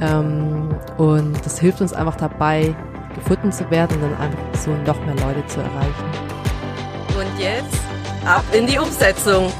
Ähm, 0.00 0.68
und 0.98 1.44
das 1.44 1.58
hilft 1.58 1.80
uns 1.80 1.92
einfach 1.92 2.16
dabei, 2.16 2.74
gefunden 3.14 3.52
zu 3.52 3.68
werden 3.70 3.96
und 3.96 4.02
dann 4.02 4.20
einfach 4.20 4.38
so 4.54 4.70
noch 4.86 5.04
mehr 5.04 5.16
Leute 5.16 5.44
zu 5.46 5.60
erreichen. 5.60 6.04
Und 7.16 7.40
jetzt 7.40 7.80
ab 8.24 8.44
in 8.52 8.66
die 8.66 8.78
Umsetzung. 8.78 9.52